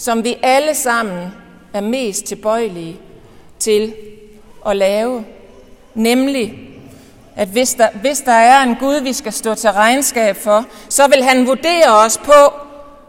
som 0.00 0.24
vi 0.24 0.36
alle 0.42 0.74
sammen 0.74 1.32
er 1.74 1.80
mest 1.80 2.24
tilbøjelige 2.24 3.00
til 3.58 3.94
at 4.66 4.76
lave. 4.76 5.24
Nemlig, 5.94 6.58
at 7.36 7.48
hvis 7.48 7.74
der, 7.74 7.88
hvis 8.00 8.20
der 8.20 8.32
er 8.32 8.62
en 8.62 8.76
Gud, 8.76 9.00
vi 9.00 9.12
skal 9.12 9.32
stå 9.32 9.54
til 9.54 9.70
regnskab 9.70 10.36
for, 10.36 10.64
så 10.88 11.08
vil 11.08 11.24
han 11.24 11.46
vurdere 11.46 11.96
os 12.04 12.18
på, 12.18 12.52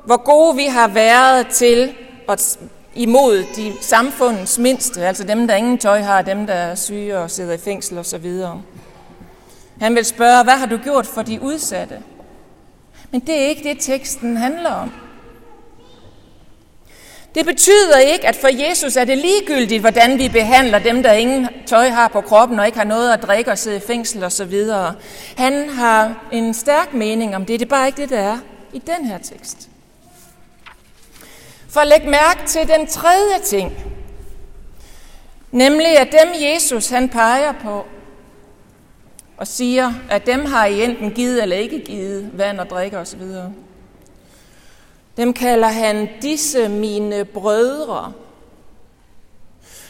hvor 0.06 0.18
gode 0.24 0.56
vi 0.56 0.66
har 0.66 0.88
været 0.88 1.48
til 1.48 1.94
at 2.30 2.60
imod 2.96 3.46
de 3.56 3.74
samfundets 3.82 4.60
mindste, 4.60 5.06
altså 5.06 5.24
dem, 5.24 5.48
der 5.48 5.56
ingen 5.56 5.78
tøj 5.78 6.02
har, 6.02 6.22
dem, 6.22 6.48
der 6.48 6.54
er 6.54 6.76
syge 6.76 7.18
og 7.18 7.32
sidder 7.32 7.54
i 7.54 7.58
fængsel 7.58 7.98
osv. 7.98 8.32
Han 9.82 9.96
vil 9.96 10.06
spørge, 10.06 10.44
hvad 10.44 10.54
har 10.54 10.66
du 10.66 10.78
gjort 10.78 11.06
for 11.06 11.22
de 11.22 11.42
udsatte? 11.42 12.00
Men 13.12 13.22
det 13.22 13.36
er 13.36 13.48
ikke 13.48 13.70
det, 13.70 13.78
teksten 13.80 14.38
handler 14.38 14.72
om. 14.72 14.92
Det 17.36 17.46
betyder 17.46 17.98
ikke, 17.98 18.28
at 18.28 18.36
for 18.36 18.68
Jesus 18.68 18.96
er 18.96 19.06
det 19.06 19.18
ligegyldigt, 19.18 19.82
hvordan 19.82 20.20
vi 20.20 20.30
behandler 20.30 20.80
dem, 20.80 21.04
der 21.04 21.12
ingen 21.12 21.48
tøj 21.66 21.90
har 21.90 22.08
på 22.08 22.22
kroppen 22.22 22.60
og 22.60 22.66
ikke 22.66 22.78
har 22.78 22.86
noget 22.86 23.14
at 23.14 23.22
drikke 23.22 23.52
og 23.52 23.58
sidde 23.58 23.78
i 23.78 23.80
fængsel 23.88 24.24
osv. 24.24 24.54
Han 25.38 25.70
har 25.70 26.28
en 26.32 26.54
stærk 26.54 26.94
mening 26.94 27.36
om 27.36 27.46
det. 27.46 27.60
Det 27.60 27.66
er 27.66 27.70
bare 27.70 27.88
ikke 27.88 28.02
det, 28.02 28.10
der 28.10 28.20
er 28.20 28.38
i 28.74 28.80
den 28.80 29.06
her 29.06 29.18
tekst. 29.18 29.70
For 31.70 31.84
læg 31.84 32.06
mærke 32.06 32.48
til 32.48 32.68
den 32.68 32.88
tredje 32.88 33.40
ting, 33.46 33.74
nemlig 35.52 35.98
at 35.98 36.12
dem 36.12 36.34
Jesus 36.42 36.90
han 36.90 37.10
peger 37.10 37.52
på 37.64 37.86
og 39.38 39.48
siger, 39.48 39.94
at 40.10 40.26
dem 40.26 40.46
har 40.46 40.66
I 40.66 40.84
enten 40.84 41.12
givet 41.12 41.42
eller 41.44 41.56
ikke 41.56 41.80
givet 41.80 42.30
vand 42.34 42.60
og 42.60 42.70
drikke 42.70 42.98
osv. 42.98 43.22
Dem 45.18 45.34
kalder 45.34 45.68
han 45.68 46.10
disse 46.22 46.70
mine 46.70 47.26
brødre. 47.26 48.14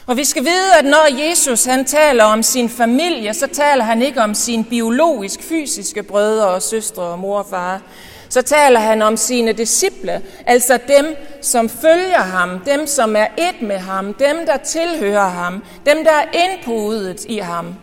Og 0.06 0.18
vi 0.18 0.24
skal 0.24 0.46
vide, 0.46 0.76
at 0.80 0.86
når 0.86 1.30
Jesus 1.30 1.66
han 1.66 1.86
taler 1.86 2.24
om 2.24 2.44
sin 2.44 2.70
familie, 2.70 3.34
så 3.34 3.48
taler 3.48 3.84
han 3.84 4.02
ikke 4.02 4.22
om 4.22 4.34
sine 4.34 4.64
biologisk 4.64 5.42
fysiske 5.42 6.04
brødre 6.04 6.48
og 6.48 6.62
søstre 6.62 7.04
og 7.04 7.20
mor 7.20 7.38
og 7.38 7.46
far. 7.50 7.82
Så 8.30 8.42
taler 8.42 8.80
han 8.80 9.02
om 9.02 9.18
sine 9.18 9.52
disciple, 9.54 10.22
altså 10.46 10.80
dem, 10.88 11.16
som 11.42 11.70
følger 11.70 12.20
ham, 12.20 12.60
dem, 12.60 12.88
som 12.88 13.16
er 13.16 13.28
et 13.38 13.62
med 13.62 13.78
ham, 13.78 14.14
dem, 14.14 14.46
der 14.46 14.58
tilhører 14.58 15.30
ham, 15.30 15.64
dem, 15.86 16.04
der 16.04 16.12
er 16.12 16.26
indpudet 16.34 17.26
i 17.26 17.38
ham. 17.38 17.76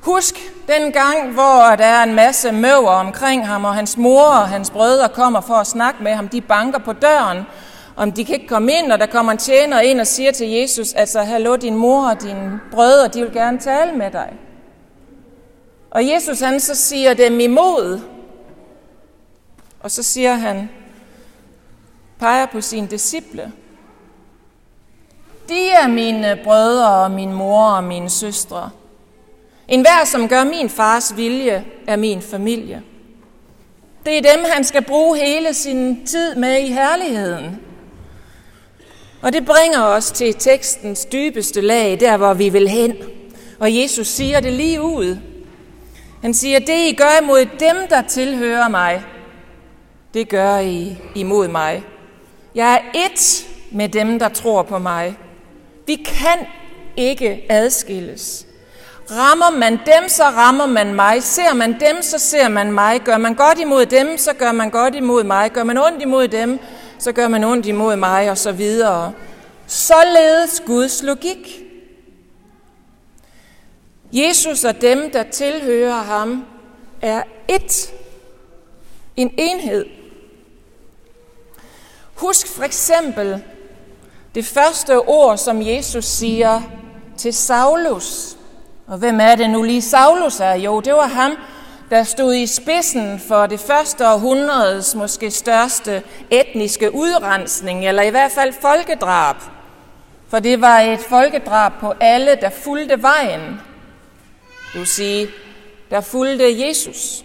Husk 0.00 0.53
den 0.68 0.92
gang, 0.92 1.32
hvor 1.32 1.74
der 1.78 1.84
er 1.84 2.02
en 2.02 2.14
masse 2.14 2.52
møver 2.52 2.90
omkring 2.90 3.46
ham, 3.46 3.64
og 3.64 3.74
hans 3.74 3.96
mor 3.96 4.24
og 4.24 4.48
hans 4.48 4.70
brødre 4.70 5.08
kommer 5.08 5.40
for 5.40 5.54
at 5.54 5.66
snakke 5.66 6.02
med 6.02 6.12
ham. 6.12 6.28
De 6.28 6.40
banker 6.40 6.78
på 6.78 6.92
døren, 6.92 7.46
om 7.96 8.12
de 8.12 8.24
kan 8.24 8.34
ikke 8.34 8.48
komme 8.48 8.72
ind, 8.72 8.92
og 8.92 8.98
der 8.98 9.06
kommer 9.06 9.32
en 9.32 9.38
tjener 9.38 9.80
ind 9.80 10.00
og 10.00 10.06
siger 10.06 10.32
til 10.32 10.50
Jesus, 10.50 10.92
altså, 10.92 11.22
hallo, 11.22 11.56
din 11.56 11.76
mor 11.76 12.08
og 12.08 12.22
dine 12.22 12.60
brødre, 12.72 13.08
de 13.08 13.22
vil 13.22 13.32
gerne 13.32 13.58
tale 13.58 13.92
med 13.92 14.10
dig. 14.10 14.32
Og 15.90 16.08
Jesus 16.08 16.40
han 16.40 16.60
så 16.60 16.74
siger 16.74 17.14
dem 17.14 17.40
imod, 17.40 18.00
og 19.80 19.90
så 19.90 20.02
siger 20.02 20.34
han, 20.34 20.70
peger 22.18 22.46
på 22.46 22.60
sine 22.60 22.86
disciple. 22.86 23.52
De 25.48 25.70
er 25.70 25.88
mine 25.88 26.38
brødre 26.44 26.88
og 26.88 27.10
min 27.10 27.32
mor 27.32 27.62
og 27.62 27.84
mine 27.84 28.10
søstre. 28.10 28.70
En 29.68 29.80
hver, 29.80 30.04
som 30.04 30.28
gør 30.28 30.44
min 30.44 30.68
fars 30.68 31.16
vilje, 31.16 31.64
er 31.86 31.96
min 31.96 32.22
familie. 32.22 32.82
Det 34.06 34.18
er 34.18 34.34
dem, 34.34 34.44
han 34.52 34.64
skal 34.64 34.84
bruge 34.84 35.18
hele 35.18 35.54
sin 35.54 36.06
tid 36.06 36.34
med 36.34 36.60
i 36.60 36.72
herligheden. 36.72 37.60
Og 39.22 39.32
det 39.32 39.46
bringer 39.46 39.82
os 39.82 40.10
til 40.10 40.34
tekstens 40.34 41.04
dybeste 41.04 41.60
lag, 41.60 42.00
der 42.00 42.16
hvor 42.16 42.34
vi 42.34 42.48
vil 42.48 42.68
hen. 42.68 42.96
Og 43.58 43.76
Jesus 43.76 44.06
siger 44.06 44.40
det 44.40 44.52
lige 44.52 44.82
ud. 44.82 45.18
Han 46.22 46.34
siger, 46.34 46.58
det 46.58 46.88
I 46.88 46.94
gør 46.94 47.20
imod 47.22 47.44
dem, 47.60 47.76
der 47.90 48.02
tilhører 48.02 48.68
mig, 48.68 49.02
det 50.14 50.28
gør 50.28 50.58
I 50.58 50.96
imod 51.14 51.48
mig. 51.48 51.84
Jeg 52.54 52.74
er 52.74 52.98
ét 52.98 53.46
med 53.70 53.88
dem, 53.88 54.18
der 54.18 54.28
tror 54.28 54.62
på 54.62 54.78
mig. 54.78 55.16
Vi 55.86 55.94
kan 55.94 56.46
ikke 56.96 57.46
adskilles. 57.48 58.43
Rammer 59.10 59.50
man 59.50 59.72
dem, 59.72 60.08
så 60.08 60.24
rammer 60.24 60.66
man 60.66 60.94
mig. 60.94 61.22
Ser 61.22 61.54
man 61.54 61.80
dem, 61.80 62.02
så 62.02 62.18
ser 62.18 62.48
man 62.48 62.72
mig. 62.72 63.00
Gør 63.00 63.18
man 63.18 63.34
godt 63.34 63.58
imod 63.58 63.86
dem, 63.86 64.18
så 64.18 64.32
gør 64.32 64.52
man 64.52 64.70
godt 64.70 64.94
imod 64.94 65.24
mig. 65.24 65.52
Gør 65.52 65.64
man 65.64 65.78
ondt 65.78 66.02
imod 66.02 66.28
dem, 66.28 66.60
så 66.98 67.12
gør 67.12 67.28
man 67.28 67.44
ondt 67.44 67.66
imod 67.66 67.96
mig, 67.96 68.30
og 68.30 68.38
så 68.38 68.52
videre. 68.52 69.12
Således 69.66 70.62
Guds 70.66 71.02
logik. 71.02 71.60
Jesus 74.12 74.64
og 74.64 74.80
dem, 74.80 75.10
der 75.10 75.22
tilhører 75.22 76.02
ham, 76.02 76.44
er 77.02 77.22
ét. 77.52 77.90
En 79.16 79.34
enhed. 79.38 79.86
Husk 82.14 82.46
for 82.46 82.62
eksempel 82.62 83.42
det 84.34 84.46
første 84.46 85.00
ord, 85.00 85.38
som 85.38 85.62
Jesus 85.62 86.04
siger 86.04 86.62
til 87.16 87.34
Saulus. 87.34 88.36
Og 88.86 88.98
hvem 88.98 89.20
er 89.20 89.34
det 89.34 89.50
nu 89.50 89.62
lige 89.62 89.82
Saulus 89.82 90.40
er? 90.40 90.54
Jo, 90.54 90.80
det 90.80 90.94
var 90.94 91.06
ham, 91.06 91.32
der 91.90 92.02
stod 92.02 92.34
i 92.34 92.46
spidsen 92.46 93.20
for 93.28 93.46
det 93.46 93.60
første 93.60 94.08
århundredes 94.08 94.94
måske 94.94 95.30
største 95.30 96.02
etniske 96.30 96.94
udrensning, 96.94 97.88
eller 97.88 98.02
i 98.02 98.10
hvert 98.10 98.32
fald 98.32 98.52
folkedrab. 98.60 99.36
For 100.28 100.38
det 100.38 100.60
var 100.60 100.80
et 100.80 101.00
folkedrab 101.00 101.72
på 101.80 101.92
alle, 102.00 102.38
der 102.40 102.50
fulgte 102.50 103.02
vejen. 103.02 103.60
Det 104.72 104.78
vil 104.78 104.86
sige, 104.86 105.28
der 105.90 106.00
fulgte 106.00 106.66
Jesus. 106.66 107.24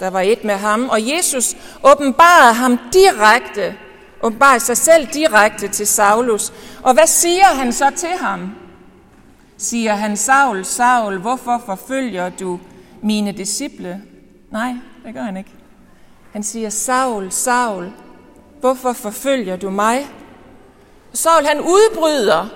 Der 0.00 0.10
var 0.10 0.20
et 0.20 0.44
med 0.44 0.54
ham, 0.54 0.88
og 0.88 1.08
Jesus 1.08 1.56
åbenbarede 1.82 2.54
ham 2.54 2.78
direkte, 2.92 3.76
åbenbarede 4.22 4.60
sig 4.60 4.76
selv 4.76 5.06
direkte 5.06 5.68
til 5.68 5.86
Saulus. 5.86 6.52
Og 6.82 6.94
hvad 6.94 7.06
siger 7.06 7.44
han 7.44 7.72
så 7.72 7.90
til 7.96 8.16
ham? 8.20 8.54
Siger 9.58 9.94
han, 9.94 10.16
Saul, 10.16 10.64
Saul, 10.64 11.18
hvorfor 11.18 11.62
forfølger 11.66 12.28
du 12.28 12.60
mine 13.02 13.32
disciple? 13.32 14.02
Nej, 14.50 14.74
det 15.06 15.14
gør 15.14 15.22
han 15.22 15.36
ikke. 15.36 15.50
Han 16.32 16.42
siger, 16.42 16.70
Saul, 16.70 17.32
Saul, 17.32 17.92
hvorfor 18.60 18.92
forfølger 18.92 19.56
du 19.56 19.70
mig? 19.70 20.06
Saul 21.12 21.44
han 21.46 21.60
udbryder. 21.60 22.48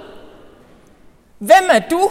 Hvem 1.38 1.68
er 1.70 1.80
du? 1.90 2.10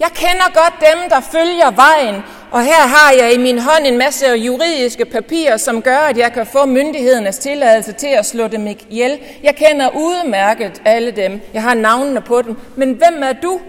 Jeg 0.00 0.10
kender 0.14 0.54
godt 0.54 0.74
dem, 0.80 1.10
der 1.10 1.20
følger 1.20 1.70
vejen, 1.70 2.22
og 2.54 2.64
her 2.64 2.86
har 2.86 3.12
jeg 3.12 3.34
i 3.34 3.38
min 3.38 3.58
hånd 3.58 3.86
en 3.86 3.98
masse 3.98 4.26
juridiske 4.26 5.04
papirer, 5.04 5.56
som 5.56 5.82
gør, 5.82 5.98
at 5.98 6.18
jeg 6.18 6.32
kan 6.32 6.46
få 6.46 6.66
myndighedernes 6.66 7.38
tilladelse 7.38 7.92
til 7.92 8.06
at 8.06 8.26
slå 8.26 8.48
dem 8.48 8.66
ihjel. 8.66 9.20
Jeg 9.42 9.56
kender 9.56 9.88
udmærket 9.96 10.82
alle 10.84 11.10
dem. 11.10 11.40
Jeg 11.54 11.62
har 11.62 11.74
navnene 11.74 12.20
på 12.20 12.42
dem. 12.42 12.56
Men 12.76 12.92
hvem 12.92 13.22
er 13.22 13.32
du? 13.32 13.60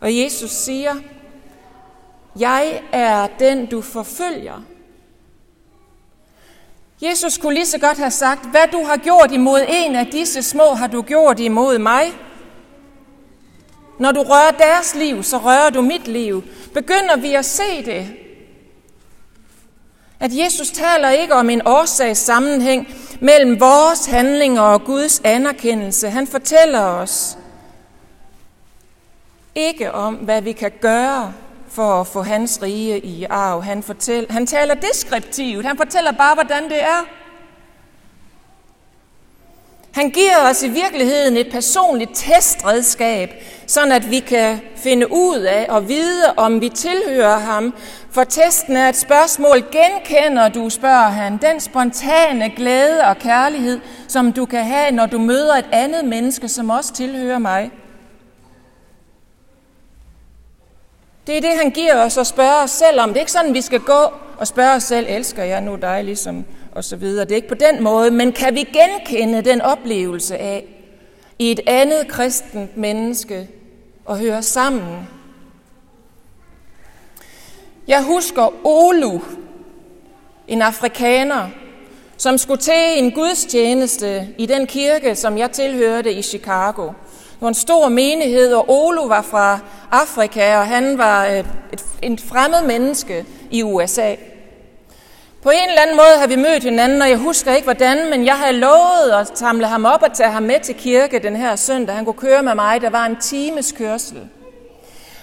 Og 0.00 0.18
Jesus 0.18 0.50
siger, 0.50 0.94
jeg 2.38 2.80
er 2.92 3.26
den, 3.38 3.66
du 3.66 3.80
forfølger. 3.82 4.64
Jesus 7.02 7.38
kunne 7.38 7.54
lige 7.54 7.66
så 7.66 7.78
godt 7.78 7.98
have 7.98 8.10
sagt, 8.10 8.50
hvad 8.50 8.68
du 8.72 8.84
har 8.84 8.96
gjort 8.96 9.32
imod 9.32 9.60
en 9.68 9.96
af 9.96 10.06
disse 10.06 10.42
små, 10.42 10.74
har 10.74 10.86
du 10.86 11.02
gjort 11.02 11.40
imod 11.40 11.78
mig. 11.78 12.12
Når 13.98 14.12
du 14.12 14.22
rører 14.22 14.50
deres 14.50 14.94
liv, 14.94 15.22
så 15.22 15.38
rører 15.38 15.70
du 15.70 15.82
mit 15.82 16.08
liv. 16.08 16.44
Begynder 16.74 17.16
vi 17.16 17.34
at 17.34 17.44
se 17.44 17.84
det? 17.84 18.08
At 20.20 20.30
Jesus 20.32 20.70
taler 20.70 21.10
ikke 21.10 21.34
om 21.34 21.50
en 21.50 21.62
årsagssammenhæng 21.66 22.88
mellem 23.20 23.60
vores 23.60 24.06
handlinger 24.06 24.62
og 24.62 24.84
Guds 24.84 25.20
anerkendelse. 25.24 26.10
Han 26.10 26.26
fortæller 26.26 26.80
os 26.80 27.38
ikke 29.54 29.92
om, 29.92 30.14
hvad 30.14 30.42
vi 30.42 30.52
kan 30.52 30.72
gøre 30.80 31.32
for 31.68 32.00
at 32.00 32.06
få 32.06 32.22
hans 32.22 32.62
rige 32.62 33.00
i 33.00 33.24
arv. 33.24 33.62
Han, 33.62 33.82
fortæller, 33.82 34.32
han 34.32 34.46
taler 34.46 34.74
deskriptivt. 34.74 35.66
Han 35.66 35.76
fortæller 35.76 36.12
bare, 36.12 36.34
hvordan 36.34 36.64
det 36.64 36.82
er. 36.82 37.04
Han 39.94 40.10
giver 40.10 40.50
os 40.50 40.62
i 40.62 40.68
virkeligheden 40.68 41.36
et 41.36 41.50
personligt 41.50 42.10
testredskab, 42.14 43.30
sådan 43.66 43.92
at 43.92 44.10
vi 44.10 44.20
kan 44.20 44.60
finde 44.76 45.12
ud 45.12 45.38
af 45.38 45.66
og 45.68 45.88
vide, 45.88 46.34
om 46.36 46.60
vi 46.60 46.68
tilhører 46.68 47.38
ham. 47.38 47.74
For 48.10 48.24
testen 48.24 48.76
er 48.76 48.88
et 48.88 48.96
spørgsmål, 48.96 49.64
genkender 49.72 50.48
du, 50.48 50.70
spørger 50.70 51.08
han, 51.08 51.36
den 51.36 51.60
spontane 51.60 52.50
glæde 52.56 53.00
og 53.04 53.16
kærlighed, 53.16 53.80
som 54.08 54.32
du 54.32 54.46
kan 54.46 54.64
have, 54.64 54.90
når 54.90 55.06
du 55.06 55.18
møder 55.18 55.54
et 55.54 55.68
andet 55.72 56.04
menneske, 56.04 56.48
som 56.48 56.70
også 56.70 56.92
tilhører 56.92 57.38
mig. 57.38 57.70
Det 61.26 61.36
er 61.36 61.40
det, 61.40 61.58
han 61.62 61.70
giver 61.70 62.04
os 62.04 62.18
at 62.18 62.26
spørge 62.26 62.62
os 62.62 62.70
selv 62.70 63.00
om. 63.00 63.08
Det 63.08 63.16
er 63.16 63.20
ikke 63.20 63.32
sådan, 63.32 63.54
vi 63.54 63.60
skal 63.60 63.80
gå 63.80 64.12
og 64.38 64.46
spørge 64.46 64.74
os 64.74 64.82
selv, 64.82 65.06
elsker 65.08 65.44
jeg 65.44 65.60
nu 65.60 65.76
dig, 65.76 66.04
ligesom, 66.04 66.44
og 66.74 66.84
så 66.84 66.96
videre. 66.96 67.24
Det 67.24 67.32
er 67.32 67.36
ikke 67.36 67.48
på 67.48 67.54
den 67.54 67.82
måde, 67.82 68.10
men 68.10 68.32
kan 68.32 68.54
vi 68.54 68.62
genkende 68.62 69.42
den 69.42 69.60
oplevelse 69.60 70.38
af 70.38 70.64
i 71.38 71.50
et 71.50 71.60
andet 71.66 72.08
kristent 72.08 72.76
menneske 72.76 73.48
og 74.04 74.18
høre 74.18 74.42
sammen? 74.42 75.08
Jeg 77.88 78.04
husker 78.04 78.66
Olu, 78.66 79.20
en 80.48 80.62
afrikaner, 80.62 81.48
som 82.16 82.38
skulle 82.38 82.60
til 82.60 82.98
en 82.98 83.12
gudstjeneste 83.12 84.28
i 84.38 84.46
den 84.46 84.66
kirke, 84.66 85.14
som 85.14 85.38
jeg 85.38 85.50
tilhørte 85.50 86.12
i 86.12 86.22
Chicago. 86.22 86.82
Det 86.84 87.40
var 87.40 87.48
en 87.48 87.54
stor 87.54 87.88
menighed, 87.88 88.54
og 88.54 88.70
Olu 88.70 89.08
var 89.08 89.22
fra 89.22 89.58
Afrika, 89.90 90.56
og 90.56 90.66
han 90.66 90.98
var 90.98 91.26
øh, 91.26 91.38
et, 91.72 91.84
et 92.02 92.20
fremmed 92.20 92.66
menneske 92.66 93.24
i 93.50 93.62
USA. 93.62 94.14
På 95.44 95.50
en 95.50 95.68
eller 95.68 95.82
anden 95.82 95.96
måde 95.96 96.18
har 96.18 96.26
vi 96.26 96.36
mødt 96.36 96.62
hinanden, 96.62 97.02
og 97.02 97.08
jeg 97.08 97.18
husker 97.18 97.52
ikke 97.52 97.64
hvordan, 97.64 98.10
men 98.10 98.26
jeg 98.26 98.34
havde 98.34 98.56
lovet 98.56 99.10
at 99.20 99.38
samle 99.38 99.66
ham 99.66 99.84
op 99.84 100.02
og 100.02 100.12
tage 100.12 100.30
ham 100.30 100.42
med 100.42 100.60
til 100.60 100.74
kirke 100.74 101.18
den 101.18 101.36
her 101.36 101.56
søndag. 101.56 101.94
Han 101.94 102.04
kunne 102.04 102.14
køre 102.14 102.42
med 102.42 102.54
mig, 102.54 102.80
der 102.80 102.90
var 102.90 103.06
en 103.06 103.16
times 103.16 103.72
kørsel. 103.72 104.16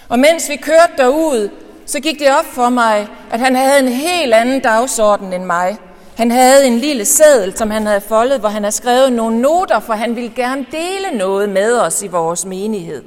Og 0.08 0.18
mens 0.18 0.48
vi 0.48 0.56
kørte 0.56 0.92
derud, 0.98 1.48
så 1.86 2.00
gik 2.00 2.18
det 2.18 2.28
op 2.38 2.44
for 2.44 2.68
mig, 2.68 3.08
at 3.32 3.40
han 3.40 3.56
havde 3.56 3.78
en 3.78 3.88
helt 3.88 4.34
anden 4.34 4.60
dagsorden 4.60 5.32
end 5.32 5.44
mig. 5.44 5.76
Han 6.16 6.30
havde 6.30 6.66
en 6.66 6.78
lille 6.78 7.04
seddel, 7.04 7.56
som 7.56 7.70
han 7.70 7.86
havde 7.86 8.00
foldet, 8.00 8.40
hvor 8.40 8.48
han 8.48 8.62
havde 8.62 8.74
skrevet 8.74 9.12
nogle 9.12 9.40
noter, 9.40 9.80
for 9.80 9.92
han 9.92 10.16
ville 10.16 10.32
gerne 10.36 10.66
dele 10.70 11.18
noget 11.18 11.48
med 11.48 11.78
os 11.78 12.02
i 12.02 12.06
vores 12.06 12.44
menighed. 12.44 13.02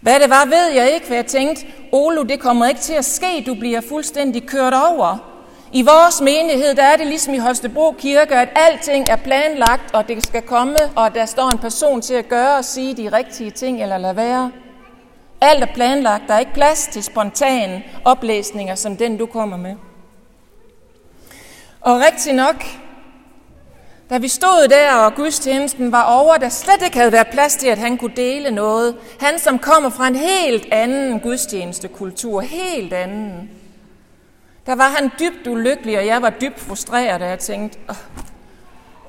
Hvad 0.00 0.20
det 0.20 0.30
var, 0.30 0.44
ved 0.44 0.74
jeg 0.74 0.90
ikke, 0.94 1.06
for 1.06 1.14
jeg 1.14 1.26
tænkte, 1.26 1.66
Olo, 1.92 2.22
det 2.22 2.40
kommer 2.40 2.66
ikke 2.66 2.80
til 2.80 2.94
at 2.94 3.04
ske, 3.04 3.44
du 3.46 3.54
bliver 3.54 3.80
fuldstændig 3.80 4.46
kørt 4.46 4.74
over. 4.74 5.31
I 5.74 5.82
vores 5.82 6.20
menighed, 6.20 6.74
der 6.74 6.82
er 6.82 6.96
det 6.96 7.06
ligesom 7.06 7.34
i 7.34 7.38
Holstebro 7.38 7.94
Kirke, 7.98 8.34
at 8.34 8.48
alting 8.54 9.06
er 9.10 9.16
planlagt, 9.16 9.94
og 9.94 10.08
det 10.08 10.26
skal 10.26 10.42
komme, 10.42 10.76
og 10.96 11.14
der 11.14 11.26
står 11.26 11.50
en 11.50 11.58
person 11.58 12.02
til 12.02 12.14
at 12.14 12.28
gøre 12.28 12.56
og 12.56 12.64
sige 12.64 12.96
de 12.96 13.16
rigtige 13.16 13.50
ting, 13.50 13.82
eller 13.82 13.98
lade 13.98 14.16
være. 14.16 14.52
Alt 15.40 15.62
er 15.62 15.74
planlagt, 15.74 16.22
der 16.28 16.34
er 16.34 16.38
ikke 16.38 16.54
plads 16.54 16.88
til 16.92 17.02
spontane 17.02 17.82
oplæsninger, 18.04 18.74
som 18.74 18.96
den 18.96 19.16
du 19.16 19.26
kommer 19.26 19.56
med. 19.56 19.74
Og 21.80 22.00
rigtig 22.00 22.32
nok, 22.32 22.64
da 24.10 24.18
vi 24.18 24.28
stod 24.28 24.68
der, 24.68 24.94
og 24.94 25.14
gudstjenesten 25.14 25.92
var 25.92 26.02
over, 26.02 26.36
der 26.36 26.48
slet 26.48 26.82
ikke 26.84 26.96
havde 26.96 27.12
været 27.12 27.28
plads 27.32 27.56
til, 27.56 27.68
at 27.68 27.78
han 27.78 27.96
kunne 27.96 28.16
dele 28.16 28.50
noget. 28.50 28.96
Han, 29.20 29.38
som 29.38 29.58
kommer 29.58 29.90
fra 29.90 30.06
en 30.06 30.16
helt 30.16 30.72
anden 30.72 31.20
gudstjenestekultur, 31.20 32.40
helt 32.40 32.92
anden. 32.92 33.50
Der 34.66 34.74
var 34.74 34.88
han 34.88 35.10
dybt 35.18 35.46
ulykkelig, 35.46 35.98
og 35.98 36.06
jeg 36.06 36.22
var 36.22 36.30
dybt 36.30 36.60
frustreret, 36.60 37.22
og 37.22 37.28
jeg 37.28 37.38
tænkte, 37.38 37.78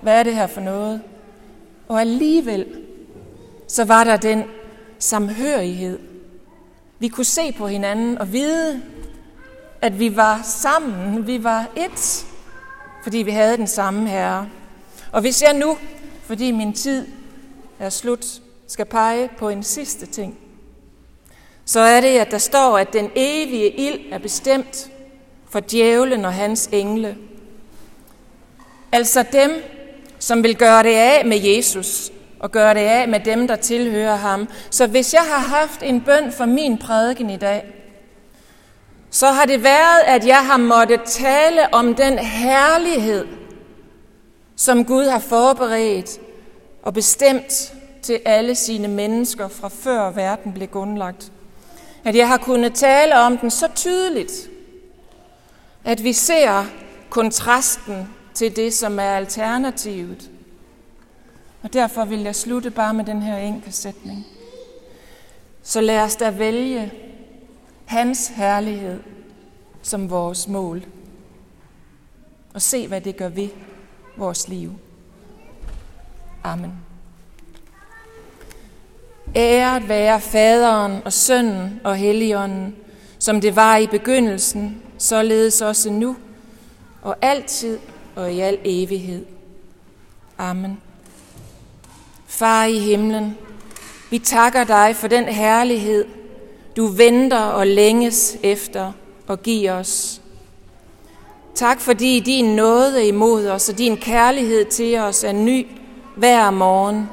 hvad 0.01 0.19
er 0.19 0.23
det 0.23 0.35
her 0.35 0.47
for 0.47 0.61
noget? 0.61 1.01
Og 1.87 2.01
alligevel, 2.01 2.65
så 3.67 3.83
var 3.85 4.03
der 4.03 4.17
den 4.17 4.43
samhørighed. 4.99 5.99
Vi 6.99 7.07
kunne 7.07 7.25
se 7.25 7.51
på 7.51 7.67
hinanden 7.67 8.17
og 8.17 8.31
vide, 8.31 8.81
at 9.81 9.99
vi 9.99 10.15
var 10.15 10.41
sammen, 10.43 11.27
vi 11.27 11.43
var 11.43 11.67
et, 11.75 12.25
fordi 13.03 13.17
vi 13.17 13.31
havde 13.31 13.57
den 13.57 13.67
samme 13.67 14.09
herre. 14.09 14.49
Og 15.11 15.21
hvis 15.21 15.41
jeg 15.41 15.53
nu, 15.53 15.77
fordi 16.23 16.51
min 16.51 16.73
tid 16.73 17.07
er 17.79 17.89
slut, 17.89 18.25
skal 18.67 18.85
pege 18.85 19.29
på 19.37 19.49
en 19.49 19.63
sidste 19.63 20.05
ting, 20.05 20.37
så 21.65 21.79
er 21.79 22.01
det, 22.01 22.07
at 22.07 22.31
der 22.31 22.37
står, 22.37 22.77
at 22.77 22.93
den 22.93 23.11
evige 23.15 23.69
ild 23.69 23.99
er 24.11 24.17
bestemt 24.17 24.89
for 25.53 25.59
djævlen 25.59 26.25
og 26.25 26.33
hans 26.33 26.69
engle. 26.71 27.17
Altså 28.91 29.25
dem, 29.31 29.51
som 30.19 30.43
vil 30.43 30.55
gøre 30.55 30.83
det 30.83 30.95
af 30.95 31.25
med 31.25 31.37
Jesus 31.37 32.11
og 32.39 32.51
gøre 32.51 32.73
det 32.73 32.79
af 32.79 33.07
med 33.07 33.19
dem, 33.19 33.47
der 33.47 33.55
tilhører 33.55 34.15
ham. 34.15 34.47
Så 34.69 34.87
hvis 34.87 35.13
jeg 35.13 35.21
har 35.21 35.39
haft 35.39 35.83
en 35.83 36.01
bøn 36.01 36.31
for 36.31 36.45
min 36.45 36.77
prædiken 36.77 37.29
i 37.29 37.37
dag, 37.37 37.65
så 39.09 39.27
har 39.27 39.45
det 39.45 39.63
været, 39.63 40.01
at 40.05 40.27
jeg 40.27 40.45
har 40.45 40.57
måttet 40.57 41.01
tale 41.05 41.73
om 41.73 41.95
den 41.95 42.19
herlighed, 42.19 43.25
som 44.55 44.85
Gud 44.85 45.05
har 45.05 45.19
forberedt 45.19 46.19
og 46.83 46.93
bestemt 46.93 47.73
til 48.01 48.19
alle 48.25 48.55
sine 48.55 48.87
mennesker 48.87 49.47
fra 49.47 49.69
før 49.69 50.09
verden 50.11 50.53
blev 50.53 50.67
grundlagt. 50.67 51.31
At 52.05 52.15
jeg 52.15 52.27
har 52.27 52.37
kunnet 52.37 52.73
tale 52.73 53.15
om 53.15 53.37
den 53.37 53.51
så 53.51 53.67
tydeligt, 53.75 54.49
at 55.83 56.03
vi 56.03 56.13
ser 56.13 56.65
kontrasten 57.09 58.09
til 58.33 58.55
det, 58.55 58.73
som 58.73 58.99
er 58.99 59.03
alternativet. 59.03 60.31
Og 61.63 61.73
derfor 61.73 62.05
vil 62.05 62.19
jeg 62.19 62.35
slutte 62.35 62.71
bare 62.71 62.93
med 62.93 63.05
den 63.05 63.21
her 63.21 63.37
enkelte 63.37 63.71
sætning. 63.71 64.25
Så 65.63 65.81
lad 65.81 65.99
os 65.99 66.15
da 66.15 66.29
vælge 66.29 66.91
hans 67.85 68.27
herlighed 68.27 68.99
som 69.81 70.09
vores 70.09 70.47
mål. 70.47 70.83
Og 72.53 72.61
se, 72.61 72.87
hvad 72.87 73.01
det 73.01 73.17
gør 73.17 73.29
ved 73.29 73.49
vores 74.17 74.47
liv. 74.47 74.71
Amen. 76.43 76.73
Æret 79.35 79.89
være 79.89 80.21
faderen 80.21 81.01
og 81.05 81.13
sønnen 81.13 81.81
og 81.83 81.95
helligånden, 81.95 82.75
som 83.19 83.41
det 83.41 83.55
var 83.55 83.77
i 83.77 83.87
begyndelsen, 83.87 84.81
således 85.03 85.61
også 85.61 85.89
nu, 85.89 86.15
og 87.01 87.15
altid 87.21 87.79
og 88.15 88.33
i 88.33 88.39
al 88.39 88.57
evighed. 88.63 89.25
Amen. 90.37 90.81
Far 92.27 92.65
i 92.65 92.79
himlen, 92.79 93.37
vi 94.09 94.19
takker 94.19 94.63
dig 94.63 94.95
for 94.95 95.07
den 95.07 95.23
herlighed, 95.23 96.05
du 96.77 96.87
venter 96.87 97.39
og 97.39 97.67
længes 97.67 98.37
efter 98.43 98.91
og 99.27 99.43
giver 99.43 99.73
os. 99.73 100.21
Tak 101.55 101.79
fordi 101.79 102.19
din 102.19 102.55
nåde 102.55 103.07
imod 103.07 103.47
os 103.47 103.69
og 103.69 103.77
din 103.77 103.97
kærlighed 103.97 104.65
til 104.65 104.99
os 104.99 105.23
er 105.23 105.31
ny 105.31 105.67
hver 106.15 106.51
morgen, 106.51 107.09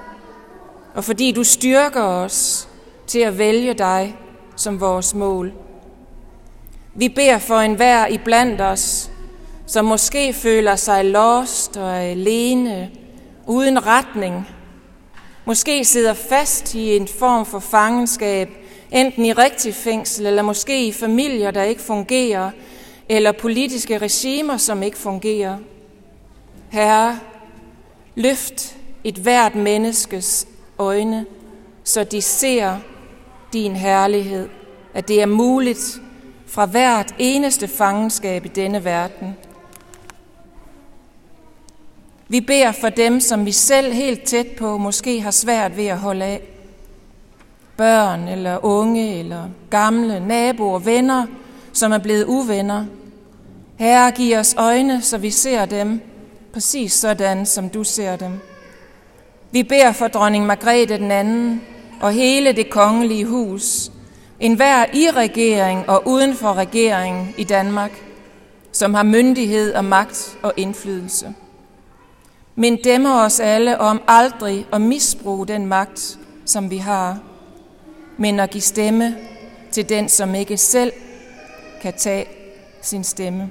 og 0.95 1.05
fordi 1.05 1.33
du 1.33 1.45
styrker 1.45 2.03
os 2.03 2.69
til 3.07 3.19
at 3.19 3.39
vælge 3.39 3.75
dig 3.75 4.17
som 4.57 4.81
vores 4.81 5.15
mål. 5.15 5.53
Vi 6.95 7.09
beder 7.09 7.39
for 7.39 7.59
enhver 7.59 8.07
i 8.07 8.19
blandt 8.19 8.61
os, 8.61 9.11
som 9.67 9.85
måske 9.85 10.33
føler 10.33 10.77
sig 10.77 11.05
lost 11.05 11.77
og 11.77 12.03
alene, 12.03 12.91
uden 13.47 13.87
retning, 13.87 14.49
måske 15.45 15.85
sidder 15.85 16.15
fast 16.15 16.75
i 16.75 16.97
en 16.97 17.09
form 17.09 17.47
for 17.47 17.59
fangenskab, 17.59 18.49
enten 18.91 19.25
i 19.25 19.33
rigtig 19.33 19.75
fængsel, 19.75 20.27
eller 20.27 20.43
måske 20.43 20.87
i 20.87 20.93
familier, 20.93 21.51
der 21.51 21.63
ikke 21.63 21.83
fungerer, 21.83 22.51
eller 23.09 23.33
politiske 23.33 23.99
regimer, 23.99 24.57
som 24.57 24.83
ikke 24.83 24.99
fungerer. 24.99 25.57
Herre, 26.71 27.19
løft 28.15 28.77
et 29.05 29.15
hvert 29.15 29.55
menneskes 29.55 30.47
øjne, 30.79 31.27
så 31.85 32.05
de 32.05 32.23
ser 32.23 32.77
din 33.53 33.77
herlighed, 33.77 34.49
at 34.95 35.09
det 35.09 35.23
er 35.23 35.27
muligt 35.27 36.01
fra 36.51 36.67
hvert 36.67 37.15
eneste 37.19 37.69
fangenskab 37.69 38.45
i 38.45 38.49
denne 38.49 38.85
verden. 38.85 39.37
Vi 42.29 42.41
beder 42.41 42.73
for 42.73 42.89
dem, 42.89 43.21
som 43.21 43.47
vi 43.47 43.53
selv 43.53 43.93
helt 43.93 44.23
tæt 44.23 44.47
på 44.47 44.79
måske 44.79 45.21
har 45.21 45.31
svært 45.31 45.77
ved 45.77 45.87
at 45.87 45.99
holde 45.99 46.25
af. 46.25 46.41
Børn 47.77 48.29
eller 48.29 48.65
unge 48.65 49.19
eller 49.19 49.49
gamle, 49.71 50.21
naboer, 50.27 50.79
venner, 50.79 51.27
som 51.73 51.93
er 51.93 51.99
blevet 51.99 52.25
uvenner. 52.25 52.87
Herre, 53.77 54.11
giv 54.11 54.37
os 54.37 54.55
øjne, 54.59 55.03
så 55.03 55.19
vi 55.19 55.31
ser 55.31 55.65
dem 55.65 56.01
præcis 56.53 56.93
sådan, 56.93 57.47
som 57.47 57.69
du 57.69 57.85
ser 57.85 58.17
dem. 58.17 58.41
Vi 59.51 59.63
beder 59.63 59.93
for 59.93 60.09
dronning 60.09 60.47
Margrethe 60.47 60.99
den 60.99 61.11
anden 61.11 61.63
og 62.01 62.13
hele 62.13 62.53
det 62.53 62.71
kongelige 62.71 63.25
hus, 63.25 63.91
en 64.41 64.55
hver 64.55 64.87
i 64.93 65.11
regering 65.11 65.89
og 65.89 66.03
uden 66.07 66.35
for 66.35 66.55
regeringen 66.55 67.35
i 67.39 67.45
Danmark, 67.45 68.05
som 68.73 68.95
har 68.95 69.03
myndighed 69.03 69.75
og 69.75 69.85
magt 69.85 70.39
og 70.43 70.53
indflydelse. 70.57 71.35
Men 72.55 72.77
dæmmer 72.77 73.25
os 73.25 73.41
alle 73.41 73.79
om 73.79 74.03
aldrig 74.09 74.67
at 74.73 74.81
misbruge 74.81 75.47
den 75.47 75.67
magt, 75.67 76.19
som 76.45 76.71
vi 76.71 76.77
har, 76.77 77.19
men 78.17 78.41
at 78.41 78.51
give 78.51 78.61
stemme 78.61 79.17
til 79.71 79.89
den, 79.89 80.09
som 80.09 80.35
ikke 80.35 80.57
selv 80.57 80.93
kan 81.83 81.93
tage 81.93 82.27
sin 82.83 83.05
stemme. 83.05 83.51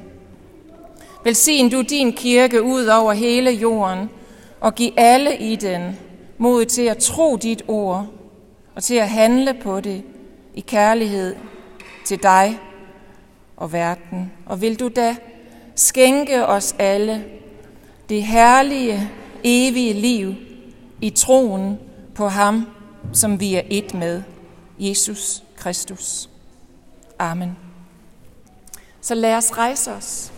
Velsign 1.23 1.69
du 1.69 1.81
din 1.81 2.13
kirke 2.13 2.63
ud 2.63 2.85
over 2.85 3.13
hele 3.13 3.51
jorden, 3.51 4.09
og 4.61 4.75
giv 4.75 4.91
alle 4.97 5.37
i 5.37 5.55
den 5.55 5.97
mod 6.37 6.65
til 6.65 6.81
at 6.81 6.97
tro 6.97 7.35
dit 7.35 7.63
ord 7.67 8.07
og 8.75 8.83
til 8.83 8.95
at 8.95 9.09
handle 9.09 9.53
på 9.63 9.79
det 9.79 10.03
i 10.59 10.61
kærlighed 10.61 11.35
til 12.05 12.23
dig 12.23 12.59
og 13.57 13.73
verden. 13.73 14.31
Og 14.45 14.61
vil 14.61 14.79
du 14.79 14.87
da 14.87 15.15
skænke 15.75 16.45
os 16.45 16.75
alle 16.79 17.25
det 18.09 18.23
herlige, 18.23 19.11
evige 19.43 19.93
liv 19.93 20.33
i 21.01 21.09
troen 21.09 21.79
på 22.15 22.27
ham, 22.27 22.67
som 23.13 23.39
vi 23.39 23.55
er 23.55 23.61
et 23.69 23.93
med, 23.93 24.23
Jesus 24.79 25.43
Kristus. 25.57 26.29
Amen. 27.19 27.57
Så 29.01 29.15
lad 29.15 29.35
os 29.35 29.57
rejse 29.57 29.91
os 29.91 30.31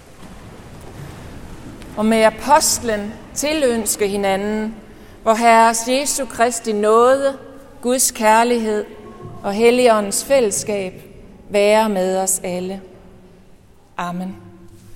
og 1.97 2.05
med 2.05 2.23
apostlen 2.23 3.13
tilønske 3.35 4.07
hinanden, 4.07 4.75
hvor 5.23 5.33
Herres 5.33 5.87
Jesu 5.87 6.25
Kristi 6.25 6.71
nåde, 6.71 7.37
Guds 7.81 8.11
kærlighed 8.11 8.85
og 9.43 9.53
Helligåndens 9.53 10.25
fællesskab 10.25 10.93
være 11.49 11.89
med 11.89 12.17
os 12.17 12.41
alle. 12.43 12.81
Amen. 13.97 14.50